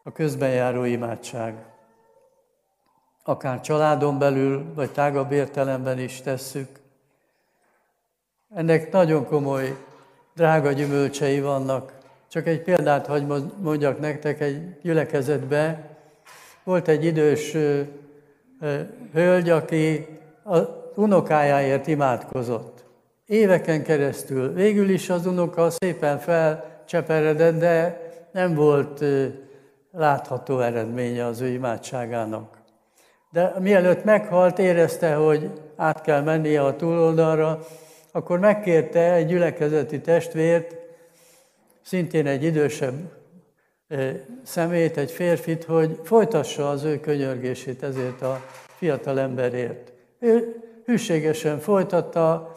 a 0.04 0.12
közbenjáró 0.12 0.84
imádság. 0.84 1.77
Akár 3.30 3.62
családon 3.62 4.20
belül, 4.20 4.66
vagy 4.76 4.92
tágabb 4.92 5.32
értelemben 5.32 6.00
is 6.00 6.22
tesszük. 6.22 6.68
Ennek 8.56 8.92
nagyon 8.92 9.26
komoly, 9.26 9.78
drága 10.36 10.72
gyümölcsei 10.72 11.42
vannak. 11.42 11.94
Csak 12.28 12.48
egy 12.48 12.62
példát 12.62 13.06
hagy 13.06 13.26
mondjak 13.62 14.00
nektek, 14.00 14.42
egy 14.42 14.80
gyülekezetbe 14.82 15.90
volt 16.64 16.88
egy 16.88 17.06
idős 17.06 17.56
hölgy, 19.14 19.50
aki 19.50 20.08
a 20.44 20.58
unokájáért 20.96 21.88
imádkozott. 21.88 22.84
Éveken 23.26 23.84
keresztül. 23.84 24.54
Végül 24.54 24.90
is 24.90 25.10
az 25.10 25.26
unoka 25.26 25.70
szépen 25.70 26.20
felcseperedett, 26.20 27.60
de 27.60 28.02
nem 28.32 28.56
volt 28.56 29.04
látható 29.92 30.60
eredménye 30.60 31.26
az 31.26 31.42
ő 31.42 31.48
imádságának. 31.48 32.57
De 33.32 33.54
mielőtt 33.60 34.04
meghalt, 34.04 34.60
érezte, 34.60 35.14
hogy 35.14 35.52
át 35.76 36.02
kell 36.02 36.22
mennie 36.22 36.64
a 36.64 36.76
túloldalra, 36.76 37.60
akkor 38.12 38.40
megkérte 38.40 39.14
egy 39.14 39.28
gyülekezeti 39.28 40.02
testvért, 40.02 40.76
szintén 41.82 42.28
egy 42.28 42.44
idősebb 42.44 42.94
szemét, 44.44 44.98
egy 44.98 45.12
férfit, 45.12 45.64
hogy 45.64 46.00
folytassa 46.04 46.70
az 46.70 46.84
ő 46.84 47.00
könyörgését 47.00 47.84
ezért 47.84 48.22
a 48.22 48.42
fiatal 48.78 49.20
emberért. 49.20 49.92
Ő 50.20 50.56
hűségesen 50.86 51.60
folytatta, 51.60 52.54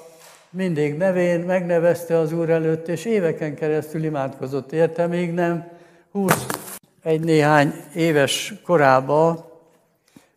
mindig 0.50 0.96
nevén 0.96 1.40
megnevezte 1.40 2.18
az 2.18 2.32
Úr 2.32 2.50
előtt, 2.50 2.88
és 2.88 3.04
éveken 3.04 3.54
keresztül 3.54 4.04
imádkozott 4.04 4.72
érte, 4.72 5.06
még 5.06 5.32
nem 5.32 5.68
20 6.10 6.46
egy 7.02 7.20
néhány 7.20 7.72
éves 7.94 8.54
korába 8.64 9.49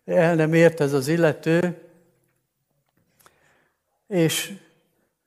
el 0.06 0.36
nem 0.36 0.54
ért 0.54 0.80
ez 0.80 0.94
az 0.94 1.08
illető, 1.08 1.82
és 4.08 4.54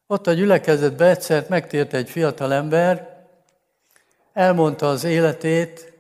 ott 0.07 0.27
a 0.27 0.33
gyülekezetben 0.33 1.09
egyszer 1.09 1.47
megtért 1.49 1.93
egy 1.95 2.11
fiatal 2.11 2.53
ember, 2.53 3.25
elmondta 4.33 4.89
az 4.89 5.05
életét, 5.05 5.93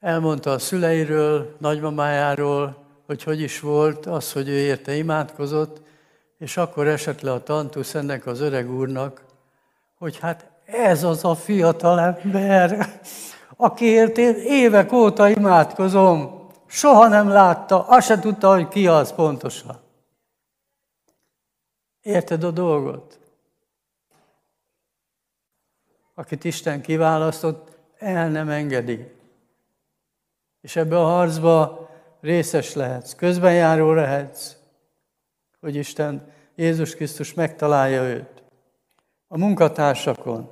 elmondta 0.00 0.50
a 0.50 0.58
szüleiről, 0.58 1.56
nagymamájáról, 1.58 2.76
hogy 3.06 3.22
hogy 3.22 3.40
is 3.40 3.60
volt 3.60 4.06
az, 4.06 4.32
hogy 4.32 4.48
ő 4.48 4.56
érte 4.56 4.94
imádkozott, 4.94 5.82
és 6.38 6.56
akkor 6.56 6.86
esett 6.86 7.20
le 7.20 7.32
a 7.32 7.42
tantusz 7.42 7.94
ennek 7.94 8.26
az 8.26 8.40
öreg 8.40 8.70
úrnak, 8.70 9.24
hogy 9.98 10.18
hát 10.18 10.46
ez 10.64 11.04
az 11.04 11.24
a 11.24 11.34
fiatal 11.34 12.00
ember, 12.00 13.00
akiért 13.56 14.18
én 14.18 14.34
évek 14.34 14.92
óta 14.92 15.28
imádkozom, 15.28 16.43
soha 16.74 17.08
nem 17.08 17.28
látta, 17.28 17.86
azt 17.86 18.06
se 18.06 18.18
tudta, 18.18 18.54
hogy 18.54 18.68
ki 18.68 18.86
az 18.86 19.12
pontosan. 19.12 19.80
Érted 22.02 22.44
a 22.44 22.50
dolgot? 22.50 23.18
Akit 26.14 26.44
Isten 26.44 26.82
kiválasztott, 26.82 27.78
el 27.98 28.28
nem 28.28 28.48
engedi. 28.48 29.12
És 30.60 30.76
ebbe 30.76 30.98
a 31.00 31.04
harcba 31.04 31.88
részes 32.20 32.74
lehetsz, 32.74 33.14
közbenjáró 33.14 33.92
lehetsz, 33.92 34.56
hogy 35.60 35.74
Isten, 35.74 36.32
Jézus 36.54 36.94
Krisztus 36.94 37.34
megtalálja 37.34 38.02
őt. 38.02 38.42
A 39.28 39.38
munkatársakon, 39.38 40.50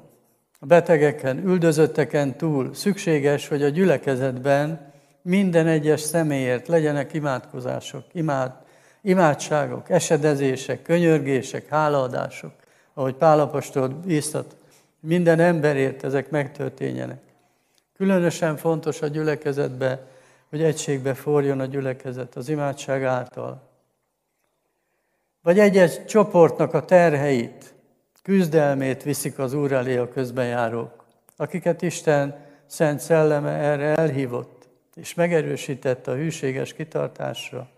a 0.58 0.66
betegeken, 0.66 1.38
üldözötteken 1.38 2.37
túl 2.37 2.74
szükséges, 2.74 3.48
hogy 3.48 3.62
a 3.62 3.68
gyülekezetben 3.68 4.91
minden 5.22 5.66
egyes 5.66 6.00
személyért 6.00 6.68
legyenek 6.68 7.12
imádkozások, 7.12 8.04
imád, 8.12 8.52
imádságok, 9.02 9.90
esedezések, 9.90 10.83
könyörgések, 10.83 11.68
hálaadások, 11.68 12.52
ahogy 12.94 13.14
Pálapostól 13.14 13.88
bíztat, 13.88 14.56
minden 15.00 15.40
emberért 15.40 16.04
ezek 16.04 16.31
megtörténjenek. 16.31 17.20
Különösen 17.96 18.56
fontos 18.56 19.02
a 19.02 19.06
gyülekezetbe, 19.06 20.06
hogy 20.50 20.62
egységbe 20.62 21.14
forjon 21.14 21.60
a 21.60 21.66
gyülekezet 21.66 22.37
az 22.37 22.48
imádság 22.48 23.04
által. 23.04 23.70
Vagy 25.42 25.58
egy-egy 25.58 26.04
csoportnak 26.06 26.75
a 26.75 26.85
terheit, 26.85 27.75
küzdelmét 28.23 29.02
viszik 29.02 29.38
az 29.38 29.52
Úr 29.52 29.73
elé 29.73 29.96
a 29.96 30.08
közbenjárók, 30.08 31.04
akiket 31.37 31.83
Isten 31.83 32.37
szent 32.66 33.00
szelleme 33.00 33.50
erre 33.50 33.94
elhívott, 33.96 34.62
és 34.94 35.14
megerősített 35.14 36.06
a 36.06 36.14
hűséges 36.14 36.72
kitartásra. 36.72 37.68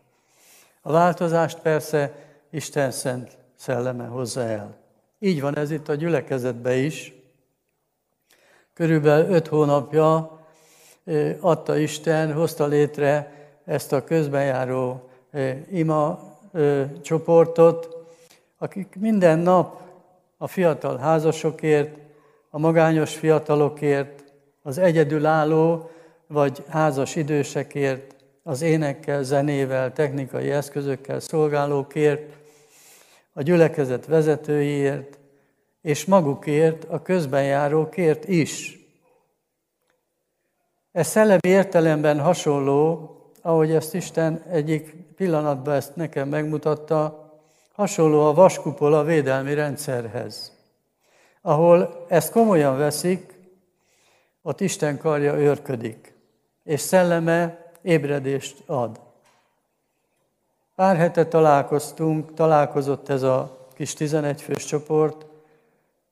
A 0.83 0.93
változást 0.93 1.59
persze 1.59 2.13
Isten 2.51 2.91
szent 2.91 3.37
szelleme 3.57 4.07
hozza 4.07 4.43
el. 4.43 4.77
Így 5.19 5.41
van 5.41 5.57
ez 5.57 5.71
itt 5.71 5.89
a 5.89 5.95
gyülekezetben 5.95 6.79
is. 6.79 7.13
Körülbelül 8.73 9.35
öt 9.35 9.47
hónapja 9.47 10.41
adta 11.41 11.77
Isten, 11.77 12.33
hozta 12.33 12.67
létre 12.67 13.33
ezt 13.65 13.93
a 13.93 14.05
közbenjáró 14.05 15.11
ima 15.71 16.33
csoportot, 17.03 17.97
akik 18.59 18.97
minden 18.99 19.39
nap 19.39 19.81
a 20.37 20.47
fiatal 20.47 20.97
házasokért, 20.97 21.99
a 22.51 22.59
magányos 22.59 23.17
fiatalokért, 23.17 24.25
az 24.63 24.79
egyedülálló 24.79 25.91
vagy 26.27 26.65
házas 26.69 27.17
idősekért, 27.17 28.15
az 28.43 28.63
énekkel, 28.63 29.23
zenével, 29.23 29.93
technikai 29.93 30.51
eszközökkel 30.51 31.21
szolgálókért, 31.21 32.33
a 33.33 33.43
gyülekezet 33.43 34.07
vezetőiért, 34.07 35.19
és 35.81 36.05
magukért, 36.05 36.85
a 36.85 37.03
közbenjárókért 37.03 38.29
is. 38.29 38.79
Ez 40.93 41.07
szellemi 41.07 41.49
értelemben 41.49 42.21
hasonló, 42.21 43.11
ahogy 43.43 43.73
ezt 43.73 43.95
Isten 43.95 44.43
egyik 44.51 44.95
pillanatban 45.17 45.75
ezt 45.75 45.97
nekem 45.97 46.29
megmutatta, 46.29 47.25
hasonló 47.73 48.27
a 48.27 48.35
vaskupola 48.35 49.05
védelmi 49.05 49.55
rendszerhez. 49.55 50.53
Ahol 51.41 52.05
ezt 52.09 52.33
komolyan 52.33 52.77
veszik, 52.77 53.35
ott 54.43 54.61
Isten 54.61 54.99
karja 54.99 55.35
őrködik, 55.35 56.14
és 56.65 56.81
szelleme 56.81 57.73
ébredést 57.83 58.63
ad. 58.67 59.01
Pár 60.75 60.97
hete 60.97 61.27
találkoztunk, 61.27 62.35
találkozott 62.35 63.09
ez 63.09 63.23
a 63.23 63.67
kis 63.75 63.93
11 63.95 64.43
fős 64.43 64.65
csoport, 64.65 65.27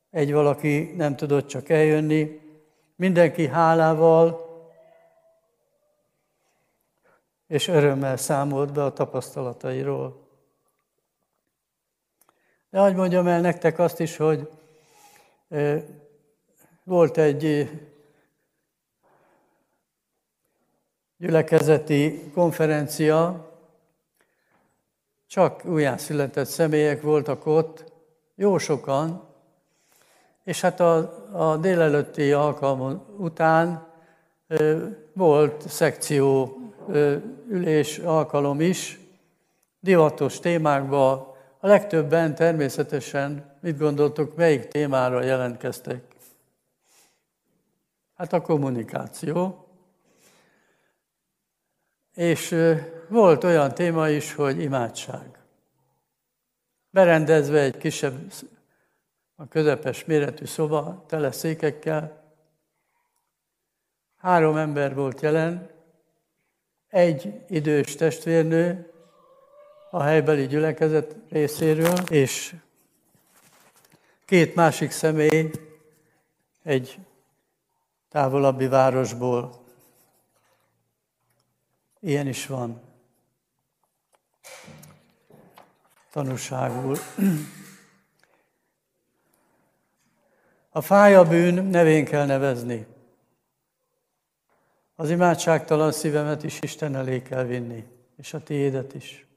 egy 0.09 0.33
valaki 0.33 0.93
nem 0.95 1.15
tudott 1.15 1.47
csak 1.47 1.69
eljönni, 1.69 2.41
mindenki 2.95 3.47
hálával 3.47 4.51
és 7.47 7.67
örömmel 7.67 8.17
számolt 8.17 8.73
be 8.73 8.83
a 8.83 8.93
tapasztalatairól. 8.93 10.27
De 12.69 12.79
hogy 12.79 12.95
mondjam 12.95 13.27
el 13.27 13.41
nektek 13.41 13.79
azt 13.79 13.99
is, 13.99 14.17
hogy 14.17 14.49
volt 16.83 17.17
egy 17.17 17.69
gyülekezeti 21.23 22.31
konferencia, 22.33 23.49
csak 25.27 25.65
újjászületett 25.65 26.45
személyek 26.45 27.01
voltak 27.01 27.45
ott, 27.45 27.91
jó 28.35 28.57
sokan, 28.57 29.27
és 30.43 30.61
hát 30.61 30.79
a, 30.79 30.95
a 31.31 31.57
délelőtti 31.57 32.31
alkalmon 32.31 33.05
után 33.17 33.87
ö, 34.47 34.87
volt 35.13 35.69
szekció 35.69 36.57
ö, 36.87 37.15
ülés 37.49 37.97
alkalom 37.97 38.61
is, 38.61 38.99
divatos 39.79 40.39
témákba. 40.39 41.11
A 41.59 41.67
legtöbben 41.67 42.35
természetesen, 42.35 43.57
mit 43.61 43.77
gondoltok, 43.77 44.35
melyik 44.35 44.67
témára 44.67 45.23
jelentkeztek? 45.23 46.03
Hát 48.15 48.33
a 48.33 48.41
kommunikáció. 48.41 49.62
És 52.15 52.55
volt 53.07 53.43
olyan 53.43 53.73
téma 53.73 54.09
is, 54.09 54.33
hogy 54.33 54.61
imádság. 54.61 55.39
Berendezve 56.89 57.59
egy 57.59 57.77
kisebb, 57.77 58.31
a 59.35 59.47
közepes 59.47 60.05
méretű 60.05 60.45
szoba, 60.45 61.03
tele 61.07 61.31
székekkel. 61.31 62.23
Három 64.17 64.57
ember 64.57 64.95
volt 64.95 65.21
jelen, 65.21 65.69
egy 66.87 67.41
idős 67.47 67.95
testvérnő 67.95 68.91
a 69.89 70.03
helybeli 70.03 70.47
gyülekezet 70.47 71.15
részéről, 71.29 71.97
és 72.09 72.55
két 74.25 74.55
másik 74.55 74.91
személy 74.91 75.51
egy 76.63 76.97
távolabbi 78.09 78.67
városból. 78.67 79.62
Ilyen 82.05 82.27
is 82.27 82.45
van. 82.45 82.81
Tanúságul. 86.11 86.97
A 90.69 90.81
fáj 90.81 91.15
a 91.15 91.23
bűn, 91.23 91.63
nevén 91.65 92.05
kell 92.05 92.25
nevezni. 92.25 92.85
Az 94.95 95.09
imádságtalan 95.09 95.91
szívemet 95.91 96.43
is 96.43 96.59
Isten 96.61 96.95
elé 96.95 97.21
kell 97.21 97.43
vinni, 97.43 97.85
és 98.17 98.33
a 98.33 98.43
tiédet 98.43 98.93
is. 98.93 99.27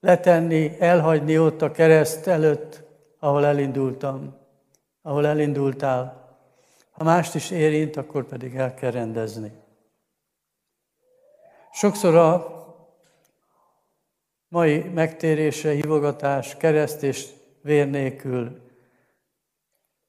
Letenni, 0.00 0.80
elhagyni 0.80 1.38
ott 1.38 1.62
a 1.62 1.70
kereszt 1.70 2.26
előtt, 2.26 2.82
ahol 3.18 3.46
elindultam, 3.46 4.36
ahol 5.02 5.26
elindultál. 5.26 6.36
Ha 6.90 7.04
mást 7.04 7.34
is 7.34 7.50
érint, 7.50 7.96
akkor 7.96 8.26
pedig 8.26 8.54
el 8.54 8.74
kell 8.74 8.90
rendezni. 8.90 9.62
Sokszor 11.74 12.14
a 12.14 12.46
mai 14.48 14.82
megtérésre 14.82 15.70
hívogatás 15.70 16.56
kereszt 16.56 17.02
és 17.02 17.26
vér 17.62 17.90
nélkül 17.90 18.60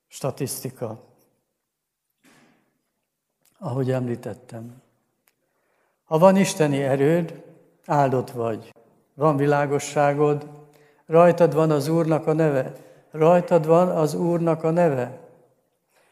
statisztika, 0.08 1.00
ahogy 3.60 3.92
említettem. 3.92 4.82
Ha 6.04 6.18
van 6.18 6.38
isteni 6.38 6.84
erőd, 6.84 7.44
áldott 7.86 8.32
vagy. 8.32 8.74
Van 9.14 9.38
világosságod, 9.38 10.50
rajtad 11.06 11.54
van 11.54 11.72
az 11.72 11.88
Úrnak 11.88 12.28
a 12.28 12.34
neve, 12.34 12.74
rajtad 13.12 13.66
van 13.66 13.90
az 13.90 14.14
Úrnak 14.14 14.64
a 14.64 14.72
neve. 14.72 15.20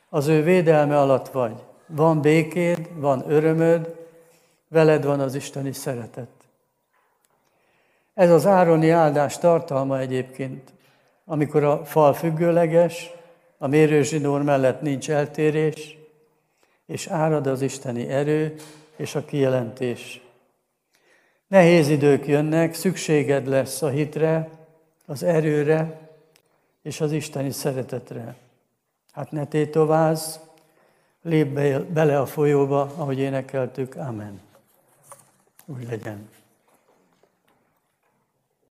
Az 0.09 0.27
ő 0.27 0.43
védelme 0.43 0.99
alatt 0.99 1.27
vagy. 1.27 1.63
Van 1.87 2.21
békéd, 2.21 2.99
van 2.99 3.31
örömöd, 3.31 4.02
veled 4.73 5.05
van 5.05 5.19
az 5.19 5.35
isteni 5.35 5.71
szeretet. 5.71 6.29
Ez 8.13 8.29
az 8.29 8.45
ároni 8.45 8.89
áldás 8.89 9.37
tartalma 9.37 9.99
egyébként, 9.99 10.73
amikor 11.25 11.63
a 11.63 11.85
fal 11.85 12.13
függőleges, 12.13 13.11
a 13.57 13.67
mérőzsinór 13.67 14.41
mellett 14.41 14.81
nincs 14.81 15.09
eltérés, 15.09 15.97
és 16.85 17.07
árad 17.07 17.47
az 17.47 17.61
isteni 17.61 18.07
erő 18.07 18.55
és 18.95 19.15
a 19.15 19.25
kijelentés. 19.25 20.21
Nehéz 21.47 21.89
idők 21.89 22.27
jönnek, 22.27 22.73
szükséged 22.73 23.47
lesz 23.47 23.81
a 23.81 23.89
hitre, 23.89 24.49
az 25.05 25.23
erőre 25.23 26.09
és 26.81 27.01
az 27.01 27.11
isteni 27.11 27.51
szeretetre. 27.51 28.35
Hát 29.11 29.31
ne 29.31 29.45
tétovázz, 29.45 30.37
lép 31.21 31.47
bele 31.93 32.19
a 32.19 32.25
folyóba, 32.25 32.81
ahogy 32.81 33.19
énekeltük. 33.19 33.95
Amen. 33.95 34.41
Úgy 35.65 35.83
legyen. 35.83 36.29